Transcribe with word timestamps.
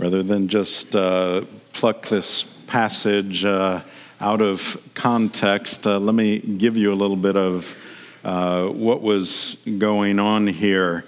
rather 0.00 0.22
than 0.22 0.48
just 0.48 0.96
uh, 0.96 1.42
pluck 1.74 2.06
this 2.06 2.42
passage 2.66 3.44
uh, 3.44 3.82
out 4.18 4.40
of 4.40 4.82
context, 4.94 5.86
uh, 5.86 5.98
let 5.98 6.14
me 6.14 6.38
give 6.38 6.74
you 6.74 6.90
a 6.90 6.94
little 6.94 7.16
bit 7.16 7.36
of 7.36 7.76
uh, 8.24 8.66
what 8.68 9.02
was 9.02 9.58
going 9.76 10.18
on 10.18 10.46
here. 10.46 11.04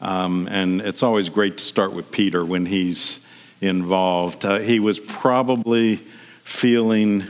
Um, 0.00 0.48
and 0.50 0.80
it's 0.80 1.02
always 1.02 1.28
great 1.28 1.58
to 1.58 1.64
start 1.64 1.92
with 1.92 2.10
Peter 2.10 2.42
when 2.42 2.64
he's 2.64 3.20
involved. 3.60 4.46
Uh, 4.46 4.60
he 4.60 4.80
was 4.80 4.98
probably 4.98 5.96
feeling 6.42 7.24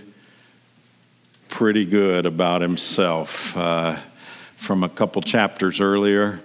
pretty 1.49 1.87
good 1.87 2.25
about 2.25 2.63
himself 2.63 3.57
uh, 3.57 3.99
from 4.55 4.85
a 4.85 4.89
couple 4.89 5.23
chapters 5.23 5.81
earlier, 5.81 6.39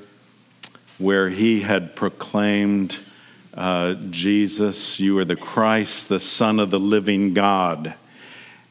where 0.97 1.29
he 1.29 1.61
had 1.61 1.95
proclaimed, 1.95 2.97
uh, 3.55 3.95
Jesus, 4.09 4.99
you 4.99 5.17
are 5.19 5.25
the 5.25 5.35
Christ, 5.35 6.09
the 6.09 6.19
Son 6.19 6.59
of 6.59 6.71
the 6.71 6.79
living 6.79 7.33
God. 7.33 7.93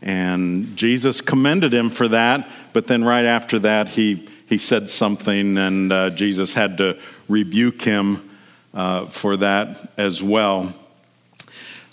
And 0.03 0.77
Jesus 0.77 1.23
commended 1.23 1.73
him 1.73 1.89
for 1.89 2.09
that, 2.09 2.49
but 2.75 2.87
then 2.87 3.03
right 3.05 3.25
after 3.25 3.59
that, 3.61 3.89
he, 3.89 4.29
he 4.47 4.59
said 4.59 4.91
something, 4.91 5.57
and 5.57 5.91
uh, 5.91 6.11
Jesus 6.11 6.53
had 6.53 6.77
to 6.79 6.99
rebuke 7.29 7.81
him 7.81 8.31
uh, 8.75 9.07
for 9.07 9.39
that 9.39 9.93
as 9.97 10.23
well. 10.23 10.75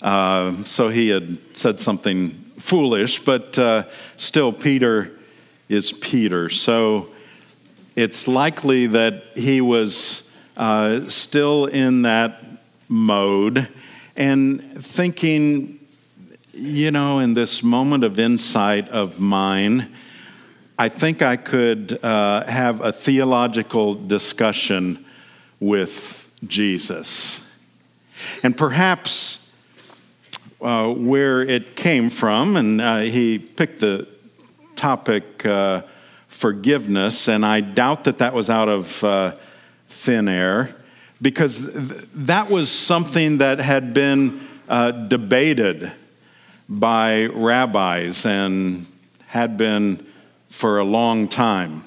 Uh, 0.02 0.62
so 0.64 0.90
he 0.90 1.08
had 1.08 1.38
said 1.56 1.80
something 1.80 2.30
foolish, 2.58 3.20
but 3.20 3.58
uh, 3.58 3.84
still, 4.18 4.52
Peter 4.52 5.12
is 5.70 5.92
Peter. 5.92 6.50
So 6.50 7.08
it's 7.96 8.28
likely 8.28 8.88
that 8.88 9.22
he 9.34 9.62
was 9.62 10.28
uh, 10.56 11.08
still 11.08 11.66
in 11.66 12.02
that 12.02 12.44
mode 12.92 13.68
and 14.16 14.60
thinking, 14.84 15.80
you 16.52 16.90
know, 16.90 17.18
in 17.20 17.32
this 17.32 17.62
moment 17.62 18.04
of 18.04 18.18
insight 18.18 18.88
of 18.90 19.18
mine, 19.18 19.90
I 20.78 20.90
think 20.90 21.22
I 21.22 21.36
could 21.36 21.98
uh, 22.04 22.44
have 22.44 22.82
a 22.82 22.92
theological 22.92 23.94
discussion 23.94 25.04
with 25.58 26.30
Jesus. 26.46 27.40
And 28.42 28.56
perhaps 28.56 29.50
uh, 30.60 30.92
where 30.92 31.42
it 31.42 31.74
came 31.74 32.10
from, 32.10 32.56
and 32.56 32.80
uh, 32.80 32.98
he 32.98 33.38
picked 33.38 33.80
the 33.80 34.06
topic 34.76 35.46
uh, 35.46 35.82
forgiveness, 36.28 37.26
and 37.26 37.44
I 37.46 37.60
doubt 37.60 38.04
that 38.04 38.18
that 38.18 38.34
was 38.34 38.50
out 38.50 38.68
of 38.68 39.02
uh, 39.02 39.36
thin 39.88 40.28
air 40.28 40.76
because 41.22 41.72
th- 41.72 42.08
that 42.14 42.50
was 42.50 42.70
something 42.70 43.38
that 43.38 43.60
had 43.60 43.94
been 43.94 44.46
uh, 44.68 44.90
debated 44.90 45.92
by 46.68 47.26
rabbis 47.26 48.26
and 48.26 48.86
had 49.28 49.56
been 49.56 50.04
for 50.48 50.78
a 50.78 50.84
long 50.84 51.28
time. 51.28 51.84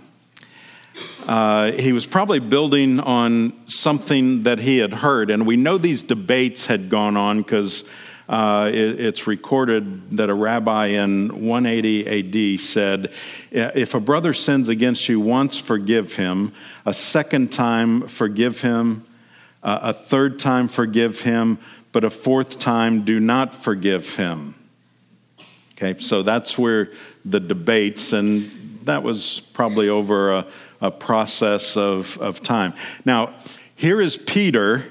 Uh, 1.25 1.71
he 1.71 1.91
was 1.91 2.05
probably 2.05 2.39
building 2.39 2.99
on 2.99 3.51
something 3.67 4.43
that 4.43 4.59
he 4.59 4.77
had 4.77 4.93
heard, 4.93 5.29
and 5.29 5.45
we 5.45 5.57
know 5.57 5.77
these 5.77 6.03
debates 6.03 6.67
had 6.67 6.89
gone 6.89 7.17
on 7.17 7.41
because 7.41 7.83
uh, 8.29 8.69
it, 8.73 8.99
it's 8.99 9.27
recorded 9.27 10.17
that 10.17 10.29
a 10.29 10.33
rabbi 10.33 10.87
in 10.87 11.47
180 11.47 12.53
AD 12.55 12.59
said, 12.59 13.11
If 13.51 13.93
a 13.93 13.99
brother 13.99 14.33
sins 14.33 14.69
against 14.69 15.09
you 15.09 15.19
once, 15.19 15.57
forgive 15.57 16.15
him. 16.15 16.53
A 16.85 16.93
second 16.93 17.51
time, 17.51 18.07
forgive 18.07 18.61
him. 18.61 19.05
Uh, 19.65 19.79
a 19.81 19.93
third 19.93 20.39
time, 20.39 20.69
forgive 20.69 21.21
him. 21.21 21.57
But 21.91 22.03
a 22.03 22.09
fourth 22.09 22.59
time, 22.59 23.03
do 23.03 23.19
not 23.19 23.53
forgive 23.53 24.15
him. 24.15 24.53
Okay, 25.73 25.99
so 25.99 26.23
that's 26.23 26.57
where 26.57 26.91
the 27.25 27.39
debates, 27.39 28.13
and 28.13 28.43
that 28.83 29.01
was 29.01 29.41
probably 29.53 29.89
over 29.89 30.31
a, 30.31 30.47
a 30.81 30.91
process 30.91 31.75
of, 31.75 32.17
of 32.19 32.43
time. 32.43 32.73
Now, 33.03 33.33
here 33.75 33.99
is 33.99 34.17
Peter 34.17 34.85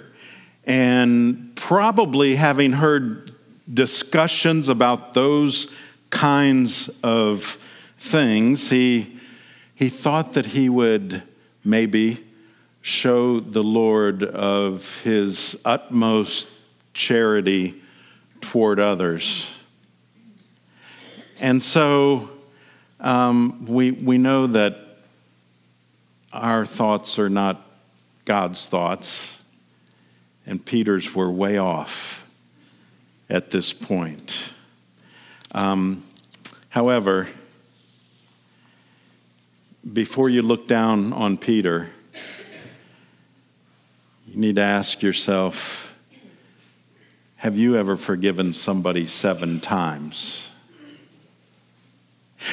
and 0.65 1.55
probably 1.55 2.35
having 2.37 2.73
heard 2.73 3.35
discussions 3.73 4.69
about 4.69 5.15
those 5.15 5.71
kinds 6.11 6.91
of 7.03 7.59
things, 7.99 8.71
he, 8.71 9.19
he 9.75 9.89
thought 9.89 10.35
that 10.35 10.47
he 10.47 10.69
would 10.69 11.23
maybe 11.65 12.24
show 12.87 13.41
the 13.41 13.63
Lord 13.63 14.23
of 14.23 15.01
his 15.01 15.59
utmost 15.65 16.47
charity 16.93 17.81
toward 18.43 18.79
others. 18.79 19.51
And 21.41 21.63
so 21.63 22.29
um, 23.01 23.65
we, 23.65 23.91
we 23.91 24.19
know 24.19 24.49
that 24.49 24.77
our 26.31 26.67
thoughts 26.67 27.19
are 27.19 27.31
not 27.31 27.67
God's 28.27 28.69
thoughts 28.69 29.35
and 30.45 30.63
Peter's 30.63 31.15
were 31.15 31.31
way 31.31 31.57
off 31.57 32.27
at 33.31 33.49
this 33.49 33.73
point. 33.73 34.51
Um, 35.53 36.03
however, 36.69 37.29
before 39.91 40.29
you 40.29 40.43
look 40.43 40.69
down 40.69 41.15
on 41.15 41.39
Peter, 41.39 41.89
you 44.35 44.41
need 44.41 44.57
to 44.57 44.63
ask 44.63 45.01
yourself 45.01 45.95
have 47.37 47.57
you 47.57 47.77
ever 47.77 47.97
forgiven 47.97 48.53
somebody 48.53 49.07
seven 49.07 49.61
times? 49.61 50.49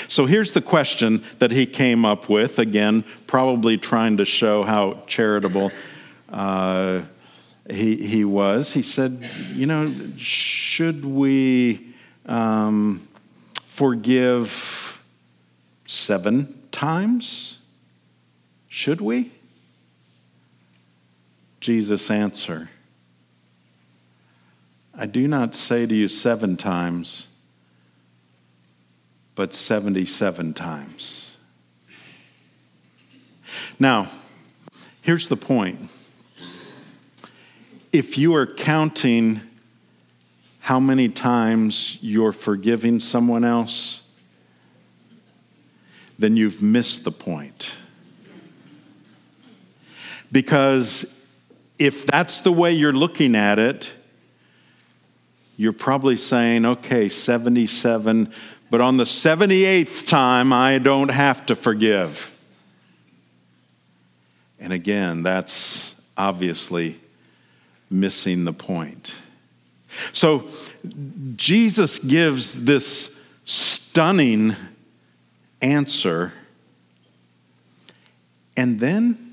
So 0.07 0.25
here's 0.25 0.51
the 0.51 0.61
question 0.61 1.23
that 1.39 1.49
he 1.49 1.65
came 1.65 2.05
up 2.05 2.29
with, 2.29 2.59
again, 2.59 3.03
probably 3.25 3.77
trying 3.77 4.17
to 4.17 4.25
show 4.25 4.63
how 4.63 5.01
charitable. 5.07 5.71
Uh, 6.29 7.01
he, 7.69 7.95
he 7.95 8.25
was. 8.25 8.73
He 8.73 8.81
said, 8.81 9.27
You 9.53 9.65
know, 9.65 9.93
should 10.17 11.03
we 11.03 11.93
um, 12.25 13.07
forgive 13.65 15.01
seven 15.85 16.61
times? 16.71 17.59
Should 18.67 19.01
we? 19.01 19.31
Jesus' 21.61 22.11
answer 22.11 22.69
I 24.93 25.05
do 25.05 25.25
not 25.27 25.55
say 25.55 25.85
to 25.85 25.95
you 25.95 26.07
seven 26.09 26.57
times, 26.57 27.27
but 29.35 29.53
77 29.53 30.53
times. 30.53 31.37
Now, 33.79 34.09
here's 35.01 35.29
the 35.29 35.37
point 35.37 35.89
if 37.93 38.17
you 38.17 38.35
are 38.35 38.45
counting 38.45 39.41
how 40.59 40.79
many 40.79 41.09
times 41.09 41.97
you're 42.01 42.31
forgiving 42.31 42.99
someone 42.99 43.43
else, 43.43 44.03
then 46.19 46.35
you've 46.35 46.61
missed 46.61 47.03
the 47.03 47.11
point. 47.11 47.75
Because 50.31 51.20
if 51.81 52.05
that's 52.05 52.41
the 52.41 52.51
way 52.51 52.71
you're 52.71 52.93
looking 52.93 53.35
at 53.35 53.57
it, 53.57 53.91
you're 55.57 55.73
probably 55.73 56.15
saying, 56.15 56.63
okay, 56.63 57.09
77, 57.09 58.31
but 58.69 58.81
on 58.81 58.97
the 58.97 59.03
78th 59.03 60.07
time, 60.07 60.53
I 60.53 60.77
don't 60.77 61.09
have 61.09 61.43
to 61.47 61.55
forgive. 61.55 62.37
And 64.59 64.71
again, 64.71 65.23
that's 65.23 65.95
obviously 66.15 66.99
missing 67.89 68.45
the 68.45 68.53
point. 68.53 69.15
So 70.13 70.49
Jesus 71.35 71.97
gives 71.97 72.63
this 72.65 73.19
stunning 73.43 74.55
answer, 75.63 76.31
and 78.55 78.79
then 78.79 79.30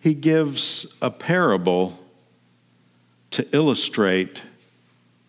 he 0.00 0.14
gives 0.14 0.94
a 1.02 1.10
parable 1.10 1.98
to 3.30 3.46
illustrate 3.54 4.42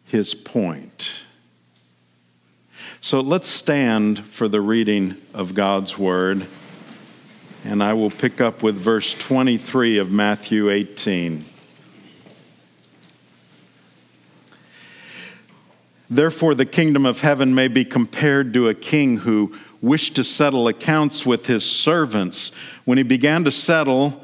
his 0.05 0.33
point. 0.33 1.11
So 3.01 3.21
let's 3.21 3.47
stand 3.47 4.25
for 4.25 4.47
the 4.47 4.61
reading 4.61 5.15
of 5.33 5.53
God's 5.53 5.97
word, 5.97 6.45
and 7.63 7.83
I 7.83 7.93
will 7.93 8.09
pick 8.09 8.41
up 8.41 8.61
with 8.61 8.75
verse 8.75 9.13
23 9.13 9.97
of 9.97 10.11
Matthew 10.11 10.69
18. 10.69 11.45
Therefore, 16.09 16.55
the 16.55 16.65
kingdom 16.65 17.05
of 17.05 17.21
heaven 17.21 17.53
may 17.53 17.67
be 17.67 17.85
compared 17.85 18.53
to 18.55 18.67
a 18.67 18.73
king 18.73 19.17
who 19.17 19.55
wished 19.81 20.15
to 20.15 20.23
settle 20.23 20.67
accounts 20.67 21.25
with 21.25 21.45
his 21.45 21.63
servants. 21.63 22.51
When 22.83 22.97
he 22.97 23.03
began 23.03 23.43
to 23.43 23.51
settle, 23.51 24.23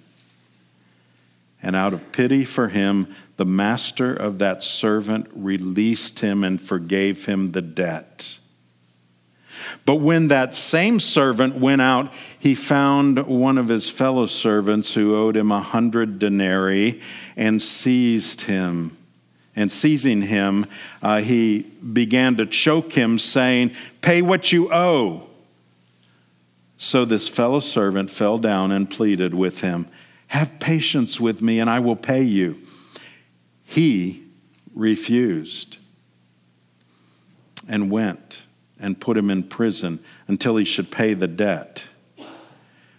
And 1.63 1.75
out 1.75 1.93
of 1.93 2.11
pity 2.11 2.43
for 2.43 2.69
him, 2.69 3.13
the 3.37 3.45
master 3.45 4.13
of 4.13 4.39
that 4.39 4.63
servant 4.63 5.27
released 5.33 6.19
him 6.19 6.43
and 6.43 6.59
forgave 6.59 7.25
him 7.25 7.51
the 7.51 7.61
debt. 7.61 8.39
But 9.85 9.95
when 9.95 10.27
that 10.29 10.55
same 10.55 10.99
servant 10.99 11.55
went 11.55 11.81
out, 11.81 12.11
he 12.39 12.55
found 12.55 13.25
one 13.27 13.57
of 13.57 13.67
his 13.67 13.89
fellow 13.89 14.25
servants 14.25 14.93
who 14.93 15.15
owed 15.15 15.37
him 15.37 15.51
a 15.51 15.59
hundred 15.59 16.19
denarii 16.19 17.01
and 17.35 17.61
seized 17.61 18.41
him. 18.41 18.97
And 19.55 19.71
seizing 19.71 20.21
him, 20.21 20.65
uh, 21.01 21.21
he 21.21 21.59
began 21.59 22.37
to 22.37 22.45
choke 22.45 22.93
him, 22.93 23.19
saying, 23.19 23.71
Pay 24.01 24.21
what 24.21 24.51
you 24.51 24.71
owe. 24.73 25.27
So 26.77 27.05
this 27.05 27.27
fellow 27.27 27.59
servant 27.59 28.09
fell 28.09 28.37
down 28.37 28.71
and 28.71 28.89
pleaded 28.89 29.33
with 29.33 29.61
him, 29.61 29.87
Have 30.31 30.61
patience 30.61 31.19
with 31.19 31.41
me, 31.41 31.59
and 31.59 31.69
I 31.69 31.79
will 31.79 31.97
pay 31.97 32.23
you. 32.23 32.57
He 33.65 34.23
refused 34.73 35.77
and 37.67 37.91
went 37.91 38.41
and 38.79 38.97
put 38.97 39.17
him 39.17 39.29
in 39.29 39.43
prison 39.43 39.99
until 40.29 40.55
he 40.55 40.63
should 40.63 40.89
pay 40.89 41.15
the 41.15 41.27
debt. 41.27 41.83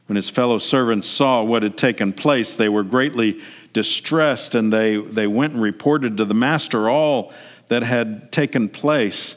When 0.04 0.16
his 0.16 0.28
fellow 0.28 0.58
servants 0.58 1.08
saw 1.08 1.42
what 1.42 1.62
had 1.62 1.78
taken 1.78 2.12
place, 2.12 2.54
they 2.54 2.68
were 2.68 2.82
greatly 2.82 3.40
distressed, 3.72 4.54
and 4.54 4.70
they, 4.70 4.98
they 4.98 5.26
went 5.26 5.54
and 5.54 5.62
reported 5.62 6.18
to 6.18 6.26
the 6.26 6.34
master 6.34 6.90
all 6.90 7.32
that 7.68 7.82
had 7.82 8.30
taken 8.30 8.68
place. 8.68 9.36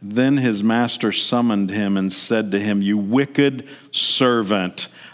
Then 0.00 0.38
his 0.38 0.62
master 0.62 1.12
summoned 1.12 1.68
him 1.68 1.98
and 1.98 2.10
said 2.10 2.52
to 2.52 2.58
him, 2.58 2.80
You 2.80 2.96
wicked 2.96 3.68
servant, 3.90 4.88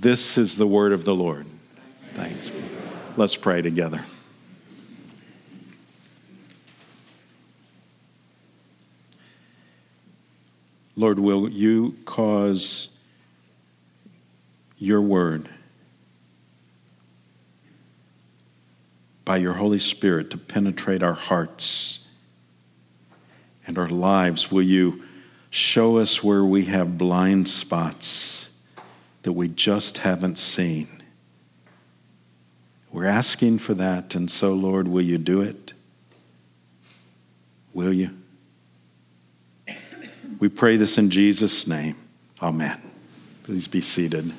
This 0.00 0.38
is 0.38 0.56
the 0.56 0.66
word 0.66 0.92
of 0.92 1.04
the 1.04 1.14
Lord. 1.14 1.44
Thanks. 2.14 2.52
Let's 3.16 3.34
pray 3.34 3.62
together. 3.62 4.00
Lord, 10.94 11.18
will 11.18 11.48
you 11.48 11.96
cause 12.04 12.90
your 14.76 15.00
word 15.00 15.48
by 19.24 19.38
your 19.38 19.54
Holy 19.54 19.80
Spirit 19.80 20.30
to 20.30 20.38
penetrate 20.38 21.02
our 21.02 21.14
hearts 21.14 22.06
and 23.66 23.76
our 23.76 23.88
lives? 23.88 24.48
Will 24.48 24.62
you 24.62 25.02
show 25.50 25.98
us 25.98 26.22
where 26.22 26.44
we 26.44 26.66
have 26.66 26.96
blind 26.96 27.48
spots 27.48 28.47
that 29.22 29.32
we 29.32 29.48
just 29.48 29.98
haven't 29.98 30.38
seen? 30.38 31.02
We're 32.90 33.06
asking 33.06 33.58
for 33.58 33.74
that, 33.74 34.14
and 34.14 34.30
so, 34.30 34.54
Lord, 34.54 34.88
will 34.88 35.02
you 35.02 35.18
do 35.18 35.40
it? 35.42 35.72
Will 37.74 37.92
you? 37.92 38.10
We 40.38 40.48
pray 40.48 40.76
this 40.76 40.98
in 40.98 41.10
Jesus' 41.10 41.66
name. 41.66 41.96
Amen. 42.40 42.80
Please 43.42 43.66
be 43.66 43.80
seated. 43.80 44.32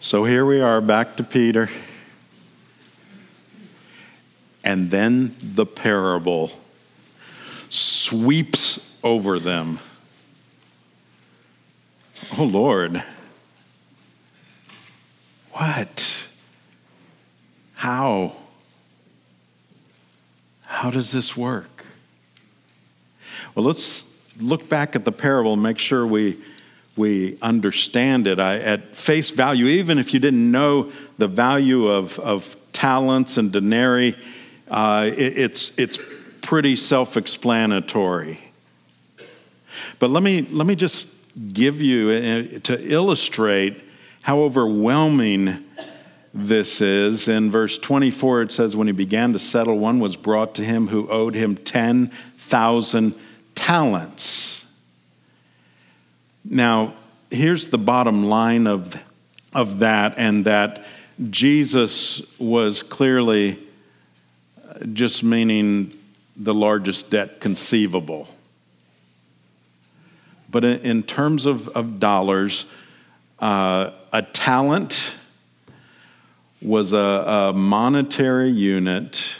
So 0.00 0.24
here 0.24 0.46
we 0.46 0.60
are 0.60 0.80
back 0.80 1.16
to 1.16 1.24
Peter. 1.24 1.68
And 4.66 4.90
then 4.90 5.36
the 5.40 5.64
parable 5.64 6.50
sweeps 7.70 8.96
over 9.04 9.38
them. 9.38 9.78
Oh 12.36 12.42
Lord. 12.42 13.00
What? 15.52 16.26
How? 17.74 18.32
How 20.62 20.90
does 20.90 21.12
this 21.12 21.36
work? 21.36 21.86
Well, 23.54 23.64
let's 23.64 24.04
look 24.40 24.68
back 24.68 24.96
at 24.96 25.04
the 25.04 25.12
parable 25.12 25.52
and 25.52 25.62
make 25.62 25.78
sure 25.78 26.04
we, 26.04 26.38
we 26.96 27.38
understand 27.40 28.26
it. 28.26 28.40
I, 28.40 28.58
at 28.58 28.96
face 28.96 29.30
value, 29.30 29.66
even 29.66 30.00
if 30.00 30.12
you 30.12 30.18
didn't 30.18 30.50
know 30.50 30.90
the 31.18 31.28
value 31.28 31.86
of, 31.86 32.18
of 32.18 32.56
talents 32.72 33.38
and 33.38 33.52
denarii, 33.52 34.16
uh, 34.68 35.10
it, 35.12 35.38
it's, 35.38 35.78
it's 35.78 35.98
pretty 36.42 36.76
self 36.76 37.16
explanatory. 37.16 38.40
But 39.98 40.10
let 40.10 40.22
me, 40.22 40.42
let 40.42 40.66
me 40.66 40.74
just 40.74 41.08
give 41.52 41.80
you, 41.80 42.10
uh, 42.10 42.58
to 42.60 42.92
illustrate 42.92 43.82
how 44.22 44.40
overwhelming 44.40 45.64
this 46.32 46.80
is. 46.80 47.28
In 47.28 47.50
verse 47.50 47.78
24, 47.78 48.42
it 48.42 48.52
says, 48.52 48.76
When 48.76 48.86
he 48.86 48.92
began 48.92 49.32
to 49.32 49.38
settle, 49.38 49.78
one 49.78 49.98
was 49.98 50.16
brought 50.16 50.54
to 50.56 50.64
him 50.64 50.88
who 50.88 51.08
owed 51.08 51.34
him 51.34 51.56
10,000 51.56 53.14
talents. 53.54 54.66
Now, 56.44 56.94
here's 57.30 57.68
the 57.68 57.78
bottom 57.78 58.24
line 58.24 58.66
of, 58.66 58.94
of 59.52 59.80
that, 59.80 60.14
and 60.16 60.44
that 60.44 60.84
Jesus 61.30 62.22
was 62.38 62.82
clearly 62.82 63.65
just 64.92 65.22
meaning 65.22 65.94
the 66.36 66.54
largest 66.54 67.10
debt 67.10 67.40
conceivable. 67.40 68.28
But 70.50 70.64
in 70.64 71.02
terms 71.02 71.46
of, 71.46 71.68
of 71.68 71.98
dollars, 71.98 72.66
uh, 73.38 73.90
a 74.12 74.22
talent 74.22 75.14
was 76.62 76.92
a, 76.92 76.96
a, 76.96 77.52
monetary 77.52 78.50
unit 78.50 79.36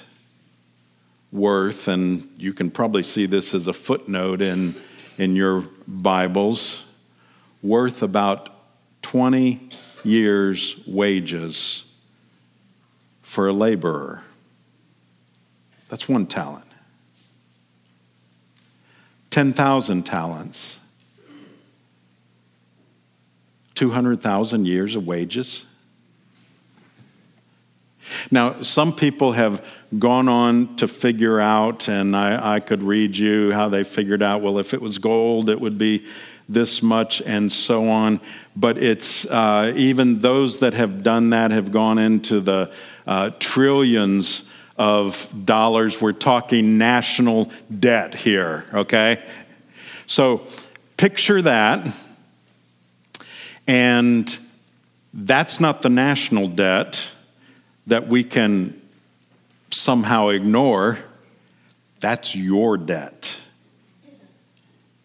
worth, 1.32 1.88
and 1.88 2.28
you 2.36 2.52
can 2.52 2.70
probably 2.70 3.02
see 3.02 3.26
this 3.26 3.54
as 3.54 3.66
a 3.66 3.72
footnote 3.72 4.42
in, 4.42 4.74
in 5.16 5.34
your 5.34 5.66
Bibles, 5.86 6.84
worth 7.62 8.02
about 8.02 8.50
20 9.02 9.70
years' 10.04 10.76
wages 10.86 11.90
for 13.22 13.48
a 13.48 13.52
laborer. 13.52 14.22
That's 15.88 16.08
one 16.08 16.26
talent. 16.26 16.64
10,000 19.30 20.04
talents 20.04 20.78
200,000 23.76 24.66
years 24.66 24.96
of 24.96 25.06
wages? 25.06 25.64
Now, 28.30 28.62
some 28.62 28.94
people 28.94 29.32
have 29.32 29.64
gone 29.98 30.28
on 30.28 30.76
to 30.76 30.88
figure 30.88 31.38
out, 31.40 31.88
and 31.88 32.16
I, 32.16 32.54
I, 32.54 32.60
could 32.60 32.82
read 32.82 33.16
you 33.16 33.52
how 33.52 33.68
they 33.68 33.82
figured 33.82 34.22
out, 34.22 34.42
well, 34.42 34.58
if 34.58 34.72
it 34.72 34.80
was 34.80 34.98
gold, 34.98 35.50
it 35.50 35.60
would 35.60 35.76
be 35.76 36.06
this 36.48 36.82
much, 36.82 37.20
and 37.22 37.52
so 37.52 37.88
on. 37.88 38.20
But 38.54 38.78
it's 38.78 39.26
uh, 39.26 39.72
even 39.76 40.20
those 40.20 40.60
that 40.60 40.74
have 40.74 41.02
done 41.02 41.30
that 41.30 41.50
have 41.50 41.72
gone 41.72 41.98
into 41.98 42.40
the 42.40 42.72
uh, 43.06 43.30
trillions 43.38 44.48
of 44.78 45.32
dollars. 45.44 46.00
We're 46.00 46.12
talking 46.12 46.78
national 46.78 47.50
debt 47.76 48.14
here, 48.14 48.64
okay? 48.72 49.22
So 50.06 50.46
picture 50.96 51.42
that 51.42 51.94
and 53.66 54.38
That's 55.18 55.60
not 55.60 55.80
the 55.80 55.88
national 55.88 56.48
debt 56.48 57.10
that 57.86 58.06
we 58.06 58.22
can 58.22 58.78
somehow 59.70 60.28
ignore. 60.28 60.98
That's 62.00 62.36
your 62.36 62.76
debt. 62.76 63.38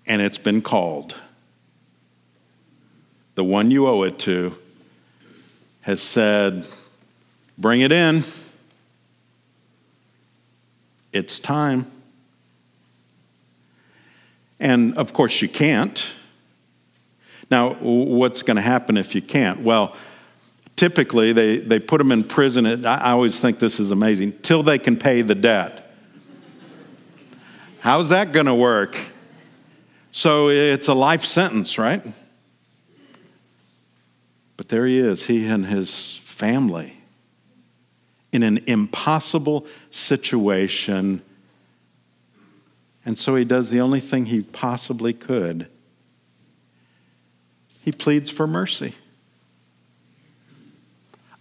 And 0.05 0.21
it's 0.21 0.37
been 0.37 0.61
called. 0.61 1.15
The 3.35 3.43
one 3.45 3.71
you 3.71 3.87
owe 3.87 4.03
it 4.03 4.19
to 4.19 4.57
has 5.81 6.01
said, 6.01 6.65
Bring 7.57 7.79
it 7.79 7.93
in. 7.93 8.25
It's 11.13 11.39
time. 11.39 11.85
And 14.59 14.97
of 14.97 15.11
course, 15.13 15.41
you 15.41 15.49
can't. 15.49 16.13
Now, 17.49 17.73
what's 17.73 18.43
going 18.43 18.55
to 18.55 18.61
happen 18.61 18.95
if 18.95 19.13
you 19.13 19.21
can't? 19.21 19.61
Well, 19.61 19.95
typically 20.75 21.33
they, 21.33 21.57
they 21.57 21.79
put 21.79 21.97
them 21.97 22.11
in 22.11 22.23
prison. 22.23 22.85
I 22.85 23.11
always 23.11 23.39
think 23.39 23.59
this 23.59 23.79
is 23.79 23.91
amazing 23.91 24.39
till 24.41 24.63
they 24.63 24.79
can 24.79 24.97
pay 24.97 25.21
the 25.21 25.35
debt. 25.35 25.93
How's 27.79 28.09
that 28.09 28.31
going 28.31 28.45
to 28.45 28.55
work? 28.55 28.97
So 30.11 30.49
it's 30.49 30.87
a 30.87 30.93
life 30.93 31.25
sentence, 31.25 31.77
right? 31.77 32.01
But 34.55 34.69
there 34.69 34.85
he 34.85 34.99
is, 34.99 35.25
he 35.25 35.47
and 35.47 35.65
his 35.65 36.17
family 36.17 37.00
in 38.31 38.43
an 38.43 38.59
impossible 38.67 39.65
situation. 39.89 41.21
And 43.05 43.17
so 43.17 43.35
he 43.35 43.45
does 43.45 43.69
the 43.69 43.81
only 43.81 43.99
thing 43.99 44.27
he 44.27 44.41
possibly 44.41 45.13
could 45.13 45.67
he 47.81 47.91
pleads 47.91 48.29
for 48.29 48.47
mercy. 48.47 48.93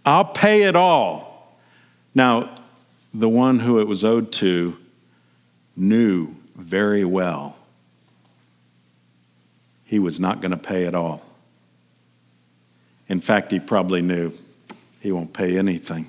I'll 0.03 0.25
pay 0.25 0.63
it 0.63 0.75
all. 0.75 1.55
Now, 2.15 2.55
the 3.13 3.29
one 3.29 3.59
who 3.59 3.79
it 3.79 3.87
was 3.87 4.03
owed 4.03 4.31
to 4.33 4.77
knew 5.75 6.35
very 6.55 7.05
well 7.05 7.57
he 9.85 9.99
was 9.99 10.19
not 10.19 10.41
going 10.41 10.51
to 10.51 10.57
pay 10.57 10.83
it 10.83 10.95
all. 10.95 11.21
In 13.07 13.21
fact, 13.21 13.51
he 13.51 13.59
probably 13.59 14.01
knew 14.01 14.31
he 15.01 15.11
won't 15.11 15.33
pay 15.33 15.57
anything. 15.57 16.07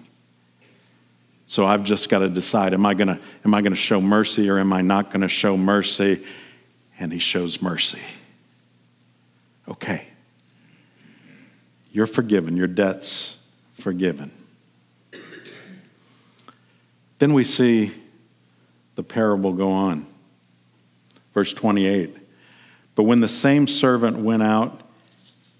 So 1.53 1.67
I've 1.67 1.85
just 1.85 2.09
got 2.09 2.21
to 2.21 2.31
decide 2.31 2.73
am 2.73 2.87
I 2.87 2.95
going 2.95 3.09
to 3.09 3.21
am 3.45 3.53
I 3.53 3.61
going 3.61 3.75
to 3.75 3.79
show 3.79 4.01
mercy 4.01 4.49
or 4.49 4.59
am 4.59 4.73
I 4.73 4.81
not 4.81 5.11
going 5.11 5.21
to 5.21 5.29
show 5.29 5.55
mercy? 5.55 6.25
And 6.99 7.13
he 7.13 7.19
shows 7.19 7.61
mercy. 7.61 8.01
Okay. 9.69 10.07
You're 11.93 12.07
forgiven, 12.07 12.57
your 12.57 12.69
debt's 12.69 13.37
forgiven. 13.75 14.33
Then 17.19 17.35
we 17.35 17.45
see 17.45 17.93
the 18.95 19.03
parable 19.03 19.53
go 19.53 19.73
on. 19.73 20.07
Verse 21.35 21.53
28. 21.53 22.17
But 22.95 23.03
when 23.03 23.21
the 23.21 23.29
same 23.29 23.69
servant 23.69 24.17
went 24.17 24.43
out, 24.43 24.81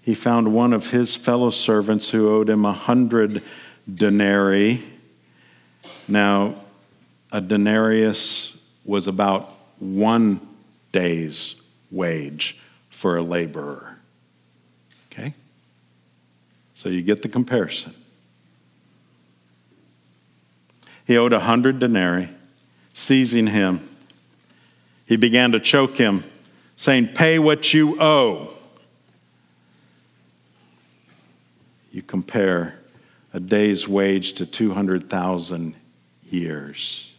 he 0.01 0.15
found 0.15 0.55
one 0.55 0.73
of 0.73 0.89
his 0.89 1.15
fellow 1.15 1.51
servants 1.51 2.09
who 2.09 2.33
owed 2.33 2.49
him 2.49 2.65
a 2.65 2.73
hundred 2.73 3.43
denarii 3.93 4.89
now, 6.07 6.55
a 7.31 7.41
denarius 7.41 8.57
was 8.85 9.07
about 9.07 9.55
one 9.79 10.39
day's 10.91 11.55
wage 11.91 12.59
for 12.89 13.17
a 13.17 13.21
laborer. 13.21 13.97
Okay? 15.11 15.33
So 16.75 16.89
you 16.89 17.01
get 17.01 17.21
the 17.21 17.29
comparison. 17.29 17.93
He 21.05 21.17
owed 21.17 21.33
a 21.33 21.39
hundred 21.39 21.79
denarii. 21.79 22.29
Seizing 22.95 23.47
him, 23.47 23.89
he 25.07 25.15
began 25.15 25.51
to 25.53 25.59
choke 25.59 25.97
him, 25.97 26.23
saying, 26.75 27.07
Pay 27.07 27.39
what 27.39 27.73
you 27.73 27.99
owe. 27.99 28.53
You 31.91 32.03
compare 32.03 32.75
a 33.33 33.39
day's 33.39 33.87
wage 33.87 34.33
to 34.33 34.45
200,000 34.45 35.75
years. 36.29 37.11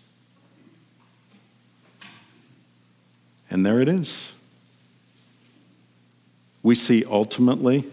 And 3.50 3.64
there 3.64 3.80
it 3.80 3.88
is. 3.88 4.32
We 6.62 6.74
see 6.74 7.04
ultimately 7.04 7.84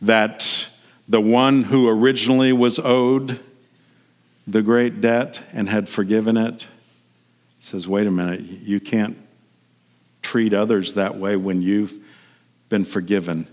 that 0.00 0.68
the 1.08 1.20
one 1.20 1.64
who 1.64 1.88
originally 1.88 2.52
was 2.52 2.78
owed 2.78 3.40
the 4.46 4.62
great 4.62 5.00
debt 5.00 5.42
and 5.52 5.68
had 5.68 5.88
forgiven 5.88 6.36
it 6.36 6.66
says, 7.60 7.86
wait 7.86 8.06
a 8.06 8.10
minute, 8.10 8.40
you 8.40 8.80
can't 8.80 9.16
treat 10.22 10.54
others 10.54 10.94
that 10.94 11.16
way 11.16 11.36
when 11.36 11.60
you've 11.60 11.92
been 12.68 12.84
forgiven 12.84 13.46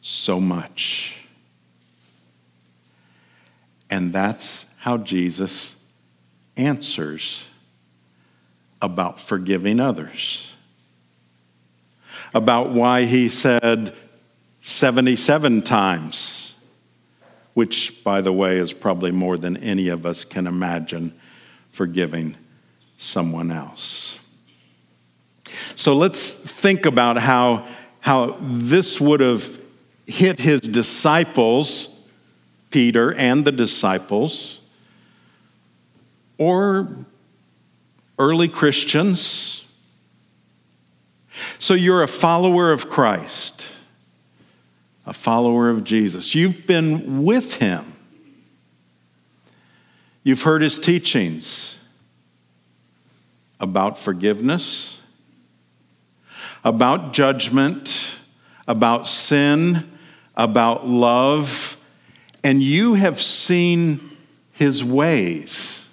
so 0.00 0.40
much. 0.40 1.21
And 3.92 4.10
that's 4.10 4.64
how 4.78 4.96
Jesus 4.96 5.76
answers 6.56 7.44
about 8.80 9.20
forgiving 9.20 9.80
others, 9.80 10.50
about 12.32 12.70
why 12.70 13.04
he 13.04 13.28
said 13.28 13.94
77 14.62 15.60
times, 15.60 16.54
which, 17.52 18.02
by 18.02 18.22
the 18.22 18.32
way, 18.32 18.56
is 18.56 18.72
probably 18.72 19.10
more 19.10 19.36
than 19.36 19.58
any 19.58 19.88
of 19.88 20.06
us 20.06 20.24
can 20.24 20.46
imagine 20.46 21.12
forgiving 21.68 22.34
someone 22.96 23.50
else. 23.50 24.18
So 25.76 25.94
let's 25.94 26.34
think 26.34 26.86
about 26.86 27.18
how, 27.18 27.66
how 28.00 28.38
this 28.40 29.02
would 29.02 29.20
have 29.20 29.60
hit 30.06 30.38
his 30.38 30.62
disciples, 30.62 31.91
Peter 32.72 33.14
and 33.14 33.44
the 33.44 33.52
disciples 33.52 34.58
or 36.38 36.88
early 38.18 38.48
Christians. 38.48 39.64
So 41.58 41.74
you're 41.74 42.02
a 42.02 42.08
follower 42.08 42.72
of 42.72 42.90
Christ, 42.90 43.68
a 45.06 45.12
follower 45.12 45.70
of 45.70 45.84
Jesus. 45.84 46.34
You've 46.34 46.66
been 46.66 47.22
with 47.22 47.56
him, 47.56 47.94
you've 50.24 50.42
heard 50.42 50.62
his 50.62 50.78
teachings 50.78 51.78
about 53.60 53.96
forgiveness, 53.96 55.00
about 56.64 57.12
judgment, 57.12 58.16
about 58.66 59.06
sin, 59.06 59.88
about 60.36 60.86
love, 60.86 61.71
and 62.44 62.62
you 62.62 62.94
have 62.94 63.20
seen 63.20 64.16
his 64.52 64.82
ways. 64.82 65.86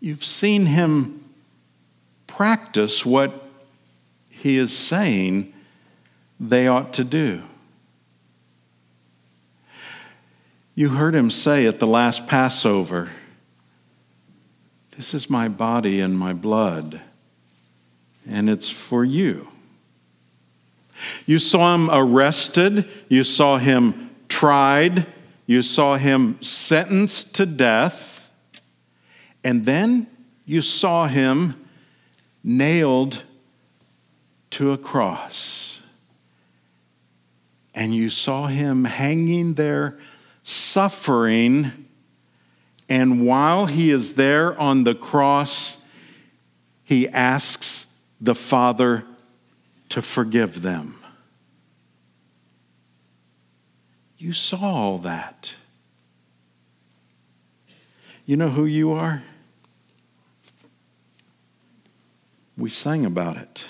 You've 0.00 0.24
seen 0.24 0.66
him 0.66 1.24
practice 2.26 3.06
what 3.06 3.48
he 4.28 4.56
is 4.56 4.76
saying 4.76 5.52
they 6.40 6.66
ought 6.66 6.92
to 6.94 7.04
do. 7.04 7.42
You 10.74 10.88
heard 10.88 11.14
him 11.14 11.30
say 11.30 11.66
at 11.66 11.78
the 11.78 11.86
last 11.86 12.26
Passover, 12.26 13.10
This 14.96 15.14
is 15.14 15.30
my 15.30 15.48
body 15.48 16.00
and 16.00 16.18
my 16.18 16.32
blood, 16.32 17.00
and 18.26 18.48
it's 18.48 18.68
for 18.68 19.04
you. 19.04 19.48
You 21.26 21.38
saw 21.38 21.74
him 21.74 21.90
arrested, 21.92 22.88
you 23.08 23.22
saw 23.22 23.58
him 23.58 24.11
tried, 24.32 25.06
you 25.46 25.60
saw 25.60 25.96
him 25.96 26.38
sentenced 26.40 27.34
to 27.34 27.44
death. 27.44 28.30
And 29.44 29.66
then 29.66 30.06
you 30.46 30.62
saw 30.62 31.06
him 31.06 31.54
nailed 32.42 33.24
to 34.50 34.72
a 34.72 34.78
cross. 34.78 35.82
And 37.74 37.94
you 37.94 38.08
saw 38.08 38.46
him 38.46 38.84
hanging 38.84 39.54
there, 39.54 39.98
suffering. 40.42 41.86
And 42.88 43.26
while 43.26 43.66
he 43.66 43.90
is 43.90 44.14
there 44.14 44.58
on 44.58 44.84
the 44.84 44.94
cross, 44.94 45.84
he 46.84 47.06
asks 47.08 47.86
the 48.18 48.34
Father 48.34 49.04
to 49.90 50.00
forgive 50.00 50.62
them. 50.62 51.01
You 54.22 54.32
saw 54.32 54.60
all 54.60 54.98
that. 54.98 55.52
You 58.24 58.36
know 58.36 58.50
who 58.50 58.66
you 58.66 58.92
are? 58.92 59.20
We 62.56 62.70
sang 62.70 63.04
about 63.04 63.36
it. 63.36 63.64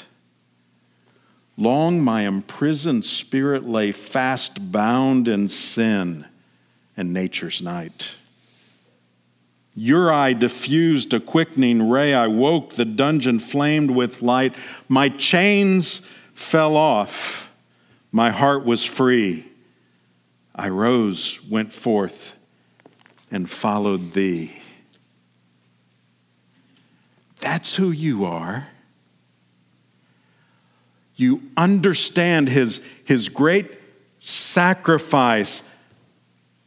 Long 1.57 2.03
my 2.03 2.27
imprisoned 2.27 3.07
spirit 3.07 3.67
lay 3.67 3.93
fast 3.93 4.71
bound 4.71 5.27
in 5.27 5.49
sin 5.49 6.27
and 6.99 7.15
nature's 7.15 7.63
night. 7.63 8.17
Your 9.75 10.13
eye 10.13 10.35
diffused 10.35 11.15
a 11.15 11.21
quickening 11.21 11.89
ray. 11.89 12.13
I 12.13 12.27
woke, 12.27 12.75
the 12.75 12.85
dungeon 12.85 13.39
flamed 13.39 13.91
with 13.91 14.21
light. 14.21 14.55
My 14.87 15.09
chains 15.09 16.07
fell 16.35 16.77
off, 16.77 17.51
my 18.13 18.29
heart 18.29 18.67
was 18.67 18.85
free. 18.85 19.47
I 20.55 20.69
rose, 20.69 21.43
went 21.49 21.73
forth, 21.73 22.35
and 23.31 23.51
followed 23.51 24.13
thee. 24.13 24.63
That's 27.41 27.75
who 27.75 27.91
you 27.91 28.25
are. 28.25 28.69
You 31.17 31.43
understand 31.57 32.49
his, 32.49 32.83
his 33.05 33.29
great 33.29 33.71
sacrifice. 34.19 35.63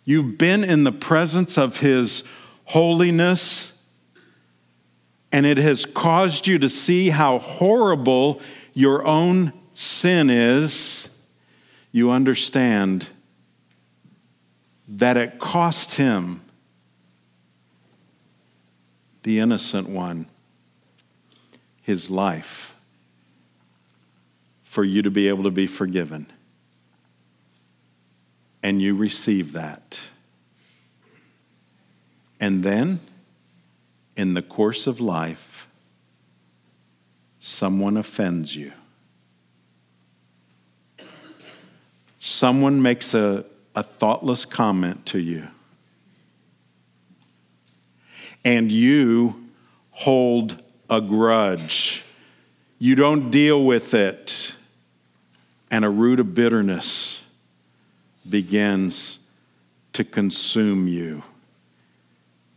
You've 0.03 0.37
been 0.37 0.63
in 0.63 0.83
the 0.83 0.91
presence 0.91 1.57
of 1.57 1.79
his 1.79 2.23
holiness, 2.65 3.81
and 5.31 5.45
it 5.45 5.57
has 5.57 5.85
caused 5.85 6.47
you 6.47 6.59
to 6.59 6.69
see 6.69 7.09
how 7.09 7.39
horrible 7.39 8.41
your 8.73 9.05
own 9.05 9.53
sin 9.73 10.29
is. 10.29 11.09
You 11.91 12.11
understand 12.11 13.07
that 14.87 15.17
it 15.17 15.39
cost 15.39 15.95
him, 15.95 16.41
the 19.23 19.39
innocent 19.39 19.89
one, 19.89 20.27
his 21.81 22.09
life 22.09 22.75
for 24.63 24.83
you 24.83 25.01
to 25.01 25.09
be 25.09 25.27
able 25.27 25.43
to 25.43 25.51
be 25.51 25.67
forgiven. 25.67 26.27
And 28.61 28.81
you 28.81 28.95
receive 28.95 29.53
that. 29.53 29.99
And 32.39 32.63
then, 32.63 32.99
in 34.17 34.33
the 34.33 34.41
course 34.41 34.85
of 34.87 34.99
life, 34.99 35.67
someone 37.39 37.95
offends 37.95 38.55
you. 38.55 38.73
Someone 42.19 42.81
makes 42.81 43.13
a, 43.13 43.45
a 43.75 43.83
thoughtless 43.83 44.45
comment 44.45 45.05
to 45.07 45.19
you. 45.19 45.47
And 48.43 48.71
you 48.71 49.49
hold 49.91 50.61
a 50.89 51.01
grudge. 51.01 52.03
You 52.79 52.95
don't 52.95 53.29
deal 53.29 53.63
with 53.63 53.93
it. 53.93 54.53
And 55.71 55.83
a 55.83 55.89
root 55.89 56.19
of 56.19 56.35
bitterness 56.35 57.23
begins 58.29 59.19
to 59.93 60.03
consume 60.03 60.87
you 60.87 61.23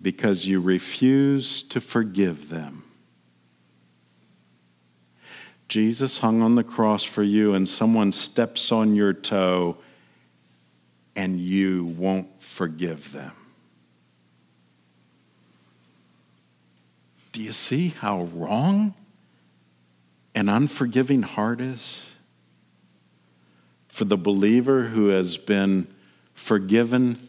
because 0.00 0.46
you 0.46 0.60
refuse 0.60 1.62
to 1.64 1.80
forgive 1.80 2.48
them. 2.48 2.84
Jesus 5.68 6.18
hung 6.18 6.40
on 6.40 6.54
the 6.54 6.64
cross 6.64 7.02
for 7.02 7.22
you, 7.22 7.52
and 7.54 7.68
someone 7.68 8.10
steps 8.10 8.72
on 8.72 8.94
your 8.94 9.12
toe, 9.12 9.76
and 11.18 11.40
you 11.40 11.84
won't 11.98 12.28
forgive 12.40 13.10
them. 13.10 13.32
Do 17.32 17.42
you 17.42 17.50
see 17.50 17.88
how 17.88 18.28
wrong 18.32 18.94
an 20.36 20.48
unforgiving 20.48 21.22
heart 21.22 21.60
is? 21.60 22.06
For 23.88 24.04
the 24.04 24.16
believer 24.16 24.84
who 24.84 25.08
has 25.08 25.36
been 25.36 25.88
forgiven 26.34 27.28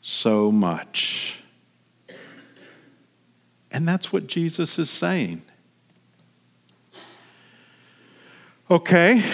so 0.00 0.52
much. 0.52 1.40
And 3.72 3.88
that's 3.88 4.12
what 4.12 4.28
Jesus 4.28 4.78
is 4.78 4.90
saying. 4.90 5.42
Okay. 8.70 9.24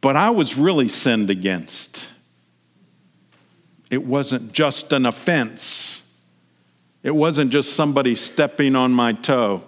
But 0.00 0.16
I 0.16 0.30
was 0.30 0.56
really 0.56 0.88
sinned 0.88 1.30
against. 1.30 2.08
It 3.90 4.04
wasn't 4.04 4.52
just 4.52 4.92
an 4.92 5.06
offense. 5.06 6.10
It 7.02 7.14
wasn't 7.14 7.52
just 7.52 7.74
somebody 7.74 8.14
stepping 8.14 8.74
on 8.74 8.92
my 8.92 9.12
toe. 9.12 9.62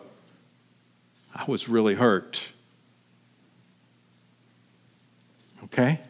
I 1.34 1.44
was 1.46 1.68
really 1.68 1.94
hurt. 1.94 2.48
Okay? 5.64 6.00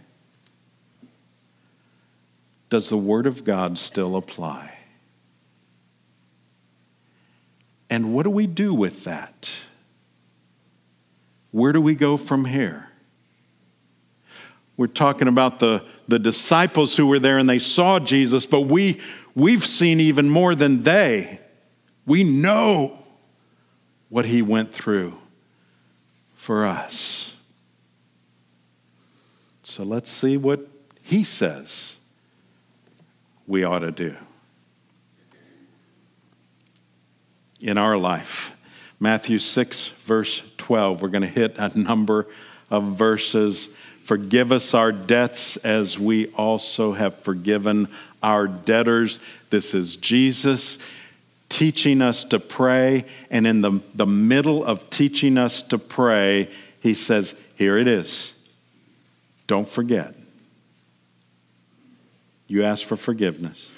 Does 2.70 2.88
the 2.88 2.96
Word 2.96 3.26
of 3.26 3.44
God 3.44 3.78
still 3.78 4.16
apply? 4.16 4.74
And 7.90 8.14
what 8.14 8.24
do 8.24 8.30
we 8.30 8.46
do 8.46 8.74
with 8.74 9.04
that? 9.04 9.52
Where 11.50 11.72
do 11.72 11.80
we 11.80 11.94
go 11.94 12.16
from 12.16 12.46
here? 12.46 12.87
We're 14.78 14.86
talking 14.86 15.26
about 15.26 15.58
the, 15.58 15.84
the 16.06 16.20
disciples 16.20 16.96
who 16.96 17.08
were 17.08 17.18
there 17.18 17.36
and 17.36 17.50
they 17.50 17.58
saw 17.58 17.98
Jesus, 17.98 18.46
but 18.46 18.62
we, 18.62 19.00
we've 19.34 19.66
seen 19.66 20.00
even 20.00 20.30
more 20.30 20.54
than 20.54 20.84
they. 20.84 21.40
We 22.06 22.22
know 22.22 23.04
what 24.08 24.24
he 24.24 24.40
went 24.40 24.72
through 24.72 25.18
for 26.34 26.64
us. 26.64 27.34
So 29.64 29.82
let's 29.82 30.08
see 30.08 30.36
what 30.36 30.66
he 31.02 31.24
says 31.24 31.96
we 33.48 33.64
ought 33.64 33.80
to 33.80 33.90
do 33.90 34.14
in 37.60 37.78
our 37.78 37.96
life. 37.96 38.56
Matthew 39.00 39.40
6, 39.40 39.88
verse 39.88 40.42
12. 40.56 41.02
We're 41.02 41.08
going 41.08 41.22
to 41.22 41.28
hit 41.28 41.58
a 41.58 41.76
number 41.76 42.28
of 42.70 42.84
verses. 42.84 43.70
Forgive 44.08 44.52
us 44.52 44.72
our 44.72 44.90
debts 44.90 45.58
as 45.58 45.98
we 45.98 46.28
also 46.28 46.94
have 46.94 47.18
forgiven 47.18 47.88
our 48.22 48.48
debtors. 48.48 49.20
This 49.50 49.74
is 49.74 49.96
Jesus 49.96 50.78
teaching 51.50 52.00
us 52.00 52.24
to 52.24 52.40
pray. 52.40 53.04
And 53.30 53.46
in 53.46 53.60
the, 53.60 53.82
the 53.94 54.06
middle 54.06 54.64
of 54.64 54.88
teaching 54.88 55.36
us 55.36 55.60
to 55.64 55.76
pray, 55.76 56.50
he 56.80 56.94
says, 56.94 57.34
Here 57.54 57.76
it 57.76 57.86
is. 57.86 58.32
Don't 59.46 59.68
forget. 59.68 60.14
You 62.46 62.64
ask 62.64 62.86
for 62.86 62.96
forgiveness, 62.96 63.68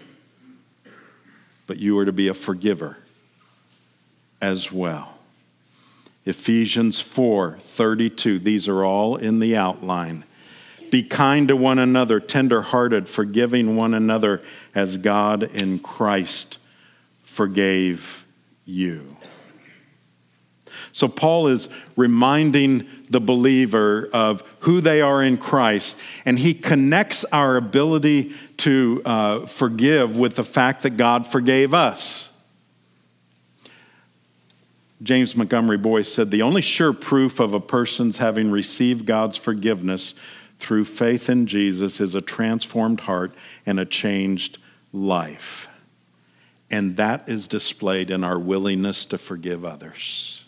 but 1.67 1.79
you 1.79 1.99
are 1.99 2.05
to 2.05 2.13
be 2.13 2.29
a 2.29 2.35
forgiver 2.35 2.99
as 4.41 4.71
well. 4.71 5.10
Ephesians 6.25 7.01
4 7.01 7.59
32, 7.61 8.39
these 8.39 8.69
are 8.69 8.85
all 8.85 9.17
in 9.17 9.39
the 9.39 9.57
outline. 9.57 10.25
Be 10.91 11.03
kind 11.03 11.47
to 11.49 11.57
one 11.57 11.79
another, 11.79 12.19
tenderhearted, 12.19 13.09
forgiving 13.09 13.77
one 13.77 13.95
another 13.95 14.43
as 14.75 14.97
God 14.97 15.43
in 15.43 15.79
Christ 15.79 16.59
forgave 17.23 18.27
you. 18.65 19.17
So, 20.93 21.07
Paul 21.07 21.47
is 21.47 21.69
reminding 21.97 22.87
the 23.09 23.21
believer 23.21 24.09
of 24.13 24.43
who 24.61 24.81
they 24.81 25.01
are 25.01 25.23
in 25.23 25.37
Christ, 25.37 25.97
and 26.25 26.39
he 26.39 26.53
connects 26.55 27.25
our 27.27 27.57
ability 27.57 28.33
to 28.59 29.03
uh, 29.05 29.47
forgive 29.47 30.17
with 30.17 30.35
the 30.35 30.45
fact 30.45 30.83
that 30.83 30.97
God 30.97 31.27
forgave 31.27 31.73
us. 31.73 32.30
James 35.03 35.35
Montgomery 35.35 35.79
Boice 35.79 36.13
said 36.13 36.31
the 36.31 36.43
only 36.43 36.61
sure 36.61 36.93
proof 36.93 37.41
of 37.41 37.55
a 37.55 37.61
person's 37.61 38.19
having 38.19 38.51
received 38.51 39.07
God's 39.07 39.37
forgiveness 39.37 40.15
through 40.59 40.85
faith 40.85 41.31
in 41.31 41.47
Jesus 41.47 42.01
is 42.01 42.15
a 42.15 42.21
transformed 42.21 43.01
heart 43.01 43.35
and 43.65 43.81
a 43.81 43.87
changed 43.87 44.59
life. 44.93 45.69
And 46.71 46.99
that 46.99 47.29
is 47.29 47.49
displayed 47.49 48.11
in 48.11 48.23
our 48.23 48.39
willingness 48.39 49.07
to 49.07 49.19
forgive 49.19 49.65
others. 49.65 50.45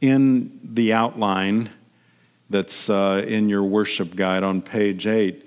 In 0.00 0.60
the 0.62 0.92
outline 0.92 1.70
that's 2.48 2.88
uh, 2.88 3.24
in 3.26 3.48
your 3.48 3.64
worship 3.64 4.14
guide 4.14 4.44
on 4.44 4.62
page 4.62 5.08
8, 5.08 5.44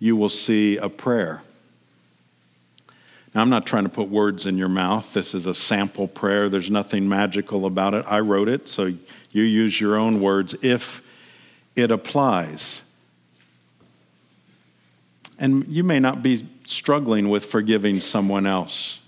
you 0.00 0.16
will 0.16 0.28
see 0.28 0.76
a 0.76 0.88
prayer. 0.88 1.43
Now, 3.34 3.42
I'm 3.42 3.50
not 3.50 3.66
trying 3.66 3.82
to 3.82 3.90
put 3.90 4.08
words 4.08 4.46
in 4.46 4.56
your 4.56 4.68
mouth. 4.68 5.12
This 5.12 5.34
is 5.34 5.46
a 5.46 5.54
sample 5.54 6.06
prayer. 6.06 6.48
There's 6.48 6.70
nothing 6.70 7.08
magical 7.08 7.66
about 7.66 7.94
it. 7.94 8.04
I 8.06 8.20
wrote 8.20 8.48
it, 8.48 8.68
so 8.68 8.92
you 9.32 9.42
use 9.42 9.80
your 9.80 9.96
own 9.96 10.20
words 10.20 10.54
if 10.62 11.02
it 11.74 11.90
applies. 11.90 12.82
And 15.36 15.66
you 15.66 15.82
may 15.82 15.98
not 15.98 16.22
be 16.22 16.46
struggling 16.64 17.28
with 17.28 17.44
forgiving 17.44 18.00
someone 18.00 18.46
else. 18.46 19.00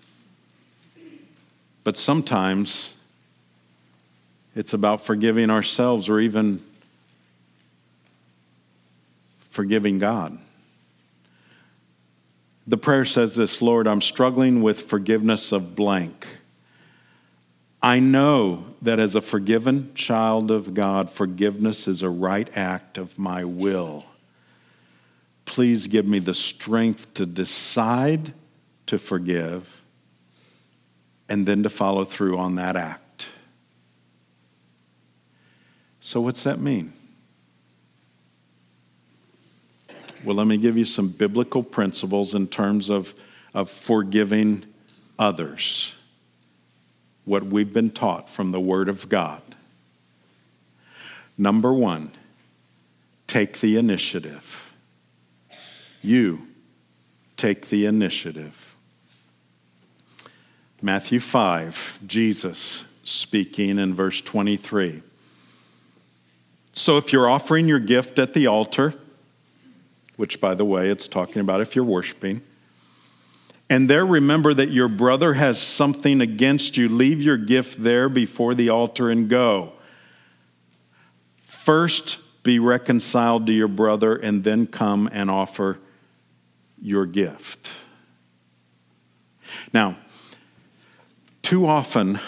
But 1.84 1.96
sometimes 1.96 2.94
it's 4.56 4.72
about 4.72 5.06
forgiving 5.06 5.50
ourselves 5.50 6.08
or 6.08 6.18
even 6.18 6.64
forgiving 9.50 10.00
God. 10.00 10.36
The 12.66 12.76
prayer 12.76 13.04
says 13.04 13.36
this 13.36 13.62
Lord, 13.62 13.86
I'm 13.86 14.00
struggling 14.00 14.62
with 14.62 14.82
forgiveness 14.82 15.52
of 15.52 15.76
blank. 15.76 16.26
I 17.82 18.00
know 18.00 18.64
that 18.82 18.98
as 18.98 19.14
a 19.14 19.20
forgiven 19.20 19.92
child 19.94 20.50
of 20.50 20.74
God, 20.74 21.10
forgiveness 21.10 21.86
is 21.86 22.02
a 22.02 22.10
right 22.10 22.48
act 22.56 22.98
of 22.98 23.18
my 23.18 23.44
will. 23.44 24.04
Please 25.44 25.86
give 25.86 26.06
me 26.06 26.18
the 26.18 26.34
strength 26.34 27.14
to 27.14 27.26
decide 27.26 28.32
to 28.86 28.98
forgive 28.98 29.82
and 31.28 31.46
then 31.46 31.62
to 31.62 31.70
follow 31.70 32.04
through 32.04 32.38
on 32.38 32.56
that 32.56 32.76
act. 32.76 33.28
So, 36.00 36.20
what's 36.20 36.42
that 36.44 36.60
mean? 36.60 36.92
Well, 40.26 40.34
let 40.34 40.48
me 40.48 40.56
give 40.56 40.76
you 40.76 40.84
some 40.84 41.10
biblical 41.10 41.62
principles 41.62 42.34
in 42.34 42.48
terms 42.48 42.90
of, 42.90 43.14
of 43.54 43.70
forgiving 43.70 44.64
others, 45.20 45.94
what 47.24 47.44
we've 47.44 47.72
been 47.72 47.90
taught 47.90 48.28
from 48.28 48.50
the 48.50 48.58
Word 48.58 48.88
of 48.88 49.08
God. 49.08 49.40
Number 51.38 51.72
one, 51.72 52.10
take 53.28 53.60
the 53.60 53.76
initiative. 53.76 54.68
You 56.02 56.48
take 57.36 57.68
the 57.68 57.86
initiative. 57.86 58.74
Matthew 60.82 61.20
5, 61.20 62.00
Jesus 62.04 62.82
speaking 63.04 63.78
in 63.78 63.94
verse 63.94 64.20
23. 64.20 65.04
So 66.72 66.96
if 66.96 67.12
you're 67.12 67.30
offering 67.30 67.68
your 67.68 67.78
gift 67.78 68.18
at 68.18 68.34
the 68.34 68.48
altar, 68.48 68.94
which 70.16 70.40
by 70.40 70.54
the 70.54 70.64
way, 70.64 70.90
it's 70.90 71.08
talking 71.08 71.40
about 71.40 71.60
if 71.60 71.76
you're 71.76 71.84
worshiping, 71.84 72.42
and 73.68 73.90
there 73.90 74.06
remember 74.06 74.54
that 74.54 74.70
your 74.70 74.88
brother 74.88 75.34
has 75.34 75.60
something 75.60 76.20
against 76.20 76.76
you, 76.76 76.88
leave 76.88 77.20
your 77.20 77.36
gift 77.36 77.82
there 77.82 78.08
before 78.08 78.54
the 78.54 78.68
altar 78.68 79.10
and 79.10 79.28
go. 79.28 79.72
First, 81.40 82.18
be 82.44 82.60
reconciled 82.60 83.46
to 83.48 83.52
your 83.52 83.66
brother, 83.66 84.14
and 84.14 84.44
then 84.44 84.68
come 84.68 85.08
and 85.12 85.28
offer 85.28 85.80
your 86.80 87.04
gift. 87.06 87.72
Now, 89.72 89.96
too 91.42 91.66
often, 91.66 92.20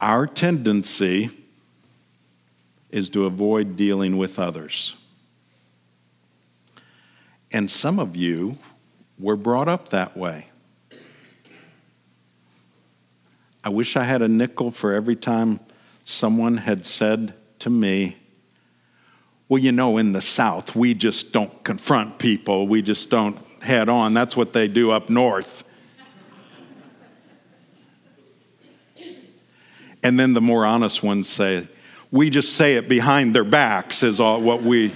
our 0.00 0.26
tendency 0.26 1.30
is 2.90 3.08
to 3.08 3.26
avoid 3.26 3.76
dealing 3.76 4.16
with 4.16 4.38
others. 4.38 4.94
And 7.52 7.70
some 7.70 7.98
of 7.98 8.16
you 8.16 8.58
were 9.18 9.36
brought 9.36 9.68
up 9.68 9.90
that 9.90 10.16
way. 10.16 10.46
I 13.62 13.68
wish 13.68 13.96
I 13.96 14.04
had 14.04 14.22
a 14.22 14.28
nickel 14.28 14.70
for 14.70 14.94
every 14.94 15.16
time 15.16 15.60
someone 16.04 16.56
had 16.58 16.86
said 16.86 17.34
to 17.58 17.68
me, 17.68 18.16
Well, 19.48 19.58
you 19.58 19.72
know, 19.72 19.98
in 19.98 20.12
the 20.12 20.20
South, 20.20 20.74
we 20.74 20.94
just 20.94 21.32
don't 21.32 21.62
confront 21.64 22.18
people, 22.18 22.66
we 22.66 22.82
just 22.82 23.10
don't 23.10 23.36
head 23.62 23.88
on. 23.88 24.14
That's 24.14 24.36
what 24.36 24.52
they 24.52 24.68
do 24.68 24.90
up 24.90 25.10
north. 25.10 25.64
and 30.02 30.18
then 30.18 30.32
the 30.32 30.40
more 30.40 30.64
honest 30.64 31.02
ones 31.02 31.28
say, 31.28 31.68
we 32.10 32.30
just 32.30 32.54
say 32.54 32.76
it 32.76 32.88
behind 32.88 33.34
their 33.34 33.44
backs, 33.44 34.02
is 34.02 34.20
all 34.20 34.40
what 34.40 34.62
we. 34.62 34.92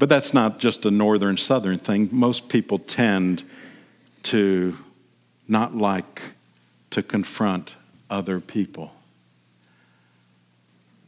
But 0.00 0.08
that's 0.08 0.32
not 0.32 0.58
just 0.58 0.86
a 0.86 0.90
northern 0.90 1.36
southern 1.36 1.78
thing. 1.78 2.08
Most 2.10 2.48
people 2.48 2.78
tend 2.78 3.44
to 4.22 4.78
not 5.46 5.76
like 5.76 6.22
to 6.88 7.02
confront 7.02 7.74
other 8.08 8.40
people. 8.40 8.94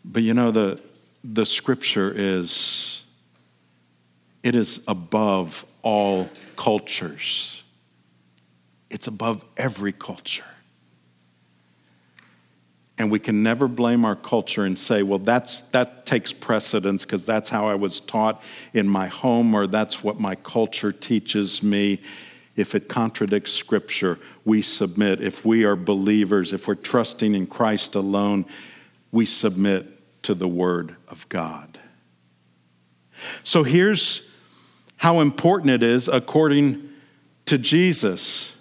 But 0.04 0.24
you 0.24 0.34
know, 0.34 0.50
the, 0.50 0.78
the 1.24 1.46
scripture 1.46 2.12
is, 2.14 3.02
it 4.42 4.54
is 4.54 4.80
above 4.86 5.64
all 5.82 6.28
cultures. 6.56 7.62
It's 8.90 9.06
above 9.06 9.42
every 9.56 9.92
culture. 9.92 10.44
And 13.02 13.10
we 13.10 13.18
can 13.18 13.42
never 13.42 13.66
blame 13.66 14.04
our 14.04 14.14
culture 14.14 14.64
and 14.64 14.78
say, 14.78 15.02
well, 15.02 15.18
that's, 15.18 15.62
that 15.72 16.06
takes 16.06 16.32
precedence 16.32 17.04
because 17.04 17.26
that's 17.26 17.50
how 17.50 17.66
I 17.66 17.74
was 17.74 17.98
taught 17.98 18.40
in 18.74 18.88
my 18.88 19.08
home 19.08 19.56
or 19.56 19.66
that's 19.66 20.04
what 20.04 20.20
my 20.20 20.36
culture 20.36 20.92
teaches 20.92 21.64
me. 21.64 22.00
If 22.54 22.76
it 22.76 22.88
contradicts 22.88 23.50
Scripture, 23.50 24.20
we 24.44 24.62
submit. 24.62 25.20
If 25.20 25.44
we 25.44 25.64
are 25.64 25.74
believers, 25.74 26.52
if 26.52 26.68
we're 26.68 26.76
trusting 26.76 27.34
in 27.34 27.48
Christ 27.48 27.96
alone, 27.96 28.46
we 29.10 29.26
submit 29.26 30.22
to 30.22 30.32
the 30.32 30.46
Word 30.46 30.94
of 31.08 31.28
God. 31.28 31.80
So 33.42 33.64
here's 33.64 34.30
how 34.98 35.18
important 35.18 35.70
it 35.70 35.82
is 35.82 36.06
according 36.06 36.88
to 37.46 37.58
Jesus. 37.58 38.52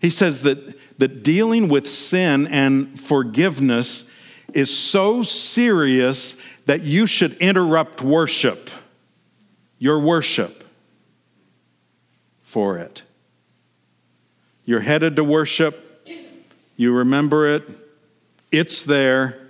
He 0.00 0.10
says 0.10 0.42
that 0.42 0.76
that 0.98 1.22
dealing 1.22 1.68
with 1.68 1.88
sin 1.88 2.46
and 2.46 2.98
forgiveness 2.98 4.04
is 4.52 4.76
so 4.76 5.22
serious 5.22 6.36
that 6.66 6.82
you 6.82 7.06
should 7.06 7.32
interrupt 7.38 8.02
worship, 8.02 8.70
your 9.78 9.98
worship, 9.98 10.64
for 12.42 12.78
it. 12.78 13.02
You're 14.64 14.80
headed 14.80 15.16
to 15.16 15.24
worship, 15.24 16.08
you 16.76 16.92
remember 16.92 17.54
it, 17.54 17.68
it's 18.50 18.84
there. 18.84 19.40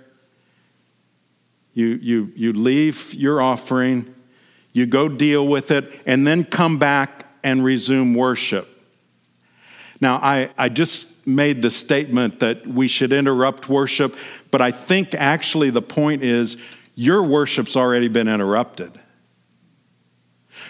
You, 1.75 1.87
you, 1.87 2.31
you 2.35 2.53
leave 2.53 3.13
your 3.13 3.41
offering, 3.41 4.15
you 4.71 4.85
go 4.85 5.09
deal 5.09 5.45
with 5.45 5.71
it, 5.71 5.91
and 6.05 6.25
then 6.25 6.45
come 6.45 6.79
back 6.79 7.25
and 7.43 7.63
resume 7.65 8.13
worship. 8.13 8.67
Now, 9.99 10.15
I, 10.15 10.51
I 10.57 10.69
just 10.69 11.05
made 11.25 11.61
the 11.61 11.69
statement 11.69 12.39
that 12.39 12.67
we 12.67 12.87
should 12.87 13.11
interrupt 13.11 13.67
worship, 13.67 14.15
but 14.51 14.61
I 14.61 14.71
think 14.71 15.15
actually 15.15 15.69
the 15.69 15.81
point 15.81 16.23
is 16.23 16.57
your 16.93 17.23
worship's 17.23 17.75
already 17.75 18.07
been 18.07 18.27
interrupted. 18.27 18.91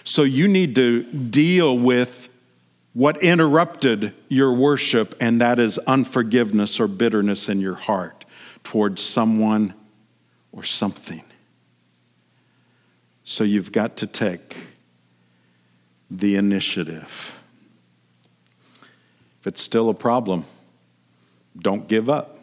So 0.04 0.24
you 0.24 0.48
need 0.48 0.76
to 0.76 1.04
deal 1.04 1.78
with 1.78 2.30
what 2.94 3.22
interrupted 3.22 4.14
your 4.30 4.54
worship, 4.54 5.16
and 5.20 5.42
that 5.42 5.60
is 5.60 5.78
unforgiveness 5.80 6.80
or 6.80 6.88
bitterness 6.88 7.50
in 7.50 7.60
your 7.60 7.76
heart 7.76 8.24
towards 8.64 9.02
someone 9.02 9.74
or 10.52 10.64
something. 10.64 11.24
So 13.26 13.44
you've 13.44 13.72
got 13.72 13.98
to 13.98 14.08
take 14.08 14.56
the 16.10 16.36
initiative. 16.36 17.35
If 19.46 19.50
it's 19.50 19.62
still 19.62 19.90
a 19.90 19.94
problem, 19.94 20.44
don't 21.56 21.88
give 21.88 22.10
up. 22.10 22.40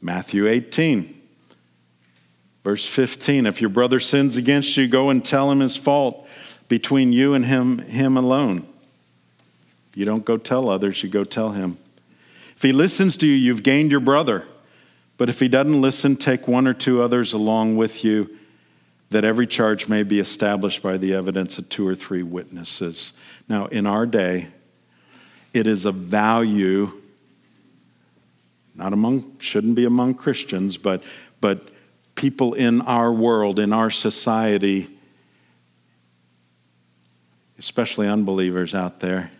Matthew 0.00 0.48
18, 0.48 1.20
verse 2.64 2.86
15. 2.86 3.44
If 3.44 3.60
your 3.60 3.68
brother 3.68 4.00
sins 4.00 4.38
against 4.38 4.74
you, 4.78 4.88
go 4.88 5.10
and 5.10 5.22
tell 5.22 5.50
him 5.50 5.60
his 5.60 5.76
fault 5.76 6.26
between 6.70 7.12
you 7.12 7.34
and 7.34 7.44
him, 7.44 7.76
him 7.76 8.16
alone. 8.16 8.66
You 9.94 10.06
don't 10.06 10.24
go 10.24 10.38
tell 10.38 10.70
others, 10.70 11.02
you 11.02 11.10
go 11.10 11.24
tell 11.24 11.50
him. 11.50 11.76
If 12.56 12.62
he 12.62 12.72
listens 12.72 13.18
to 13.18 13.26
you, 13.26 13.34
you've 13.34 13.62
gained 13.62 13.90
your 13.90 14.00
brother. 14.00 14.46
But 15.18 15.28
if 15.28 15.40
he 15.40 15.48
doesn't 15.48 15.78
listen, 15.78 16.16
take 16.16 16.48
one 16.48 16.66
or 16.66 16.72
two 16.72 17.02
others 17.02 17.34
along 17.34 17.76
with 17.76 18.02
you, 18.02 18.34
that 19.10 19.24
every 19.24 19.46
charge 19.46 19.88
may 19.88 20.04
be 20.04 20.20
established 20.20 20.82
by 20.82 20.96
the 20.96 21.12
evidence 21.12 21.58
of 21.58 21.68
two 21.68 21.86
or 21.86 21.94
three 21.94 22.22
witnesses. 22.22 23.12
Now, 23.46 23.66
in 23.66 23.86
our 23.86 24.06
day, 24.06 24.48
it 25.52 25.66
is 25.66 25.84
a 25.84 25.92
value, 25.92 26.92
not 28.74 28.92
among, 28.92 29.36
shouldn't 29.38 29.74
be 29.74 29.84
among 29.84 30.14
Christians, 30.14 30.76
but, 30.76 31.02
but 31.40 31.68
people 32.14 32.54
in 32.54 32.80
our 32.82 33.12
world, 33.12 33.58
in 33.58 33.72
our 33.72 33.90
society, 33.90 34.88
especially 37.58 38.08
unbelievers 38.08 38.74
out 38.74 39.00
there. 39.00 39.30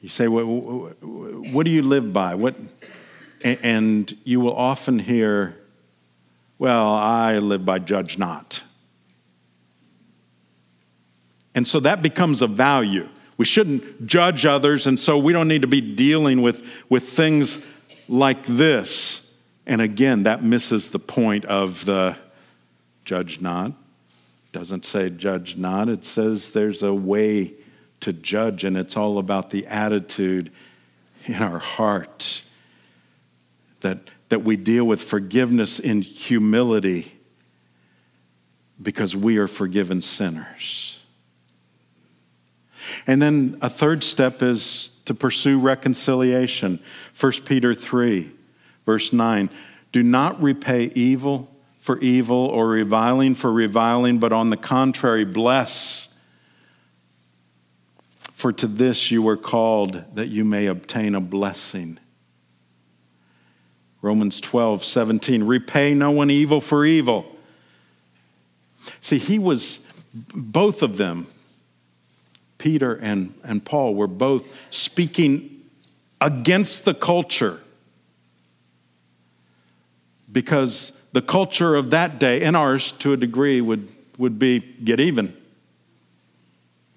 You 0.00 0.08
say, 0.08 0.26
what, 0.28 0.42
what 0.42 1.64
do 1.64 1.70
you 1.70 1.82
live 1.82 2.12
by? 2.12 2.34
What, 2.34 2.56
and 3.44 4.16
you 4.24 4.40
will 4.40 4.56
often 4.56 4.98
hear, 4.98 5.56
well, 6.58 6.92
I 6.92 7.38
live 7.38 7.64
by 7.64 7.78
judge 7.78 8.18
not. 8.18 8.62
And 11.54 11.66
so 11.66 11.80
that 11.80 12.02
becomes 12.02 12.42
a 12.42 12.46
value. 12.46 13.08
We 13.36 13.44
shouldn't 13.44 14.06
judge 14.06 14.46
others, 14.46 14.86
and 14.86 14.98
so 15.00 15.18
we 15.18 15.32
don't 15.32 15.48
need 15.48 15.62
to 15.62 15.68
be 15.68 15.80
dealing 15.80 16.42
with, 16.42 16.64
with 16.88 17.08
things 17.08 17.58
like 18.08 18.44
this. 18.44 19.34
And 19.66 19.80
again, 19.80 20.24
that 20.24 20.42
misses 20.42 20.90
the 20.90 20.98
point 20.98 21.44
of 21.46 21.84
the 21.84 22.16
judge 23.04 23.40
not. 23.40 23.72
Doesn't 24.52 24.84
say 24.84 25.08
judge 25.08 25.56
not, 25.56 25.88
it 25.88 26.04
says 26.04 26.52
there's 26.52 26.82
a 26.82 26.92
way 26.92 27.54
to 28.00 28.12
judge, 28.12 28.64
and 28.64 28.76
it's 28.76 28.96
all 28.96 29.18
about 29.18 29.50
the 29.50 29.66
attitude 29.66 30.52
in 31.24 31.36
our 31.36 31.58
heart 31.58 32.42
that, 33.80 33.98
that 34.28 34.42
we 34.42 34.56
deal 34.56 34.84
with 34.84 35.02
forgiveness 35.02 35.78
in 35.78 36.02
humility 36.02 37.12
because 38.80 39.14
we 39.14 39.38
are 39.38 39.46
forgiven 39.46 40.02
sinners. 40.02 40.98
And 43.06 43.20
then 43.20 43.58
a 43.60 43.68
third 43.68 44.04
step 44.04 44.42
is 44.42 44.92
to 45.04 45.14
pursue 45.14 45.58
reconciliation. 45.58 46.80
1 47.18 47.32
Peter 47.44 47.74
3, 47.74 48.30
verse 48.86 49.12
9. 49.12 49.50
Do 49.90 50.02
not 50.02 50.42
repay 50.42 50.90
evil 50.94 51.48
for 51.78 51.98
evil 51.98 52.46
or 52.46 52.68
reviling 52.68 53.34
for 53.34 53.52
reviling, 53.52 54.18
but 54.18 54.32
on 54.32 54.50
the 54.50 54.56
contrary, 54.56 55.24
bless. 55.24 56.08
For 58.32 58.52
to 58.52 58.66
this 58.66 59.10
you 59.10 59.22
were 59.22 59.36
called 59.36 60.02
that 60.14 60.28
you 60.28 60.44
may 60.44 60.66
obtain 60.66 61.14
a 61.14 61.20
blessing. 61.20 61.98
Romans 64.00 64.40
12, 64.40 64.84
17. 64.84 65.44
Repay 65.44 65.94
no 65.94 66.10
one 66.10 66.30
evil 66.30 66.60
for 66.60 66.84
evil. 66.84 67.24
See, 69.00 69.18
he 69.18 69.38
was, 69.38 69.86
both 70.12 70.82
of 70.82 70.96
them, 70.96 71.26
Peter 72.62 72.94
and, 72.94 73.34
and 73.42 73.64
Paul, 73.64 73.96
were 73.96 74.06
both 74.06 74.46
speaking 74.70 75.64
against 76.20 76.84
the 76.84 76.94
culture. 76.94 77.60
Because 80.30 80.92
the 81.10 81.22
culture 81.22 81.74
of 81.74 81.90
that 81.90 82.20
day 82.20 82.42
and 82.42 82.56
ours 82.56 82.92
to 82.92 83.12
a 83.14 83.16
degree 83.16 83.60
would, 83.60 83.88
would 84.16 84.38
be 84.38 84.60
get 84.60 85.00
even, 85.00 85.36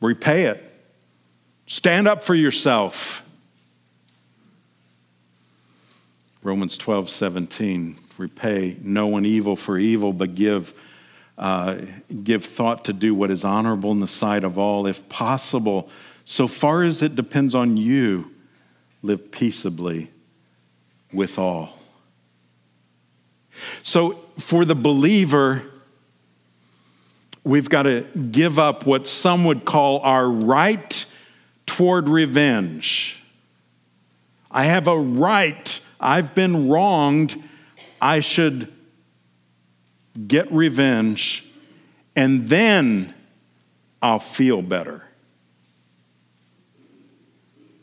repay 0.02 0.44
it, 0.44 0.72
stand 1.66 2.08
up 2.08 2.24
for 2.24 2.36
yourself. 2.36 3.28
Romans 6.44 6.78
12, 6.78 7.10
17, 7.10 7.98
repay 8.20 8.78
no 8.84 9.08
one 9.08 9.26
evil 9.26 9.56
for 9.56 9.80
evil, 9.80 10.14
but 10.14 10.36
give, 10.36 10.76
uh, 11.38 11.82
give 12.24 12.46
thought 12.46 12.86
to 12.86 12.94
do 12.94 13.14
what 13.14 13.30
is 13.30 13.44
honorable 13.44 13.92
in 13.92 14.00
the 14.00 14.08
sight 14.08 14.44
of 14.44 14.58
all, 14.58 14.88
if 14.88 15.08
possible. 15.10 15.90
So 16.24 16.48
far 16.48 16.84
as 16.84 17.02
it 17.02 17.16
depends 17.16 17.54
on 17.54 17.78
you, 17.78 18.32
live 19.02 19.32
peaceably 19.32 20.12
with 21.12 21.38
all. 21.38 21.78
So, 23.84 24.20
for 24.38 24.66
the 24.66 24.76
believer, 24.76 25.62
we've 27.44 27.70
got 27.70 27.84
to 27.84 28.02
give 28.32 28.60
up 28.60 28.86
what 28.86 29.08
some 29.08 29.46
would 29.46 29.64
call 29.64 30.00
our 30.00 30.30
right 30.30 31.06
toward 31.66 32.10
revenge. 32.10 33.22
I 34.52 34.66
have 34.66 34.88
a 34.88 34.98
right. 34.98 35.80
I've 36.00 36.36
been 36.36 36.68
wronged. 36.68 37.42
I 38.02 38.20
should 38.20 38.72
get 40.28 40.52
revenge, 40.52 41.46
and 42.16 42.48
then 42.48 43.14
I'll 44.02 44.20
feel 44.20 44.62
better. 44.62 45.06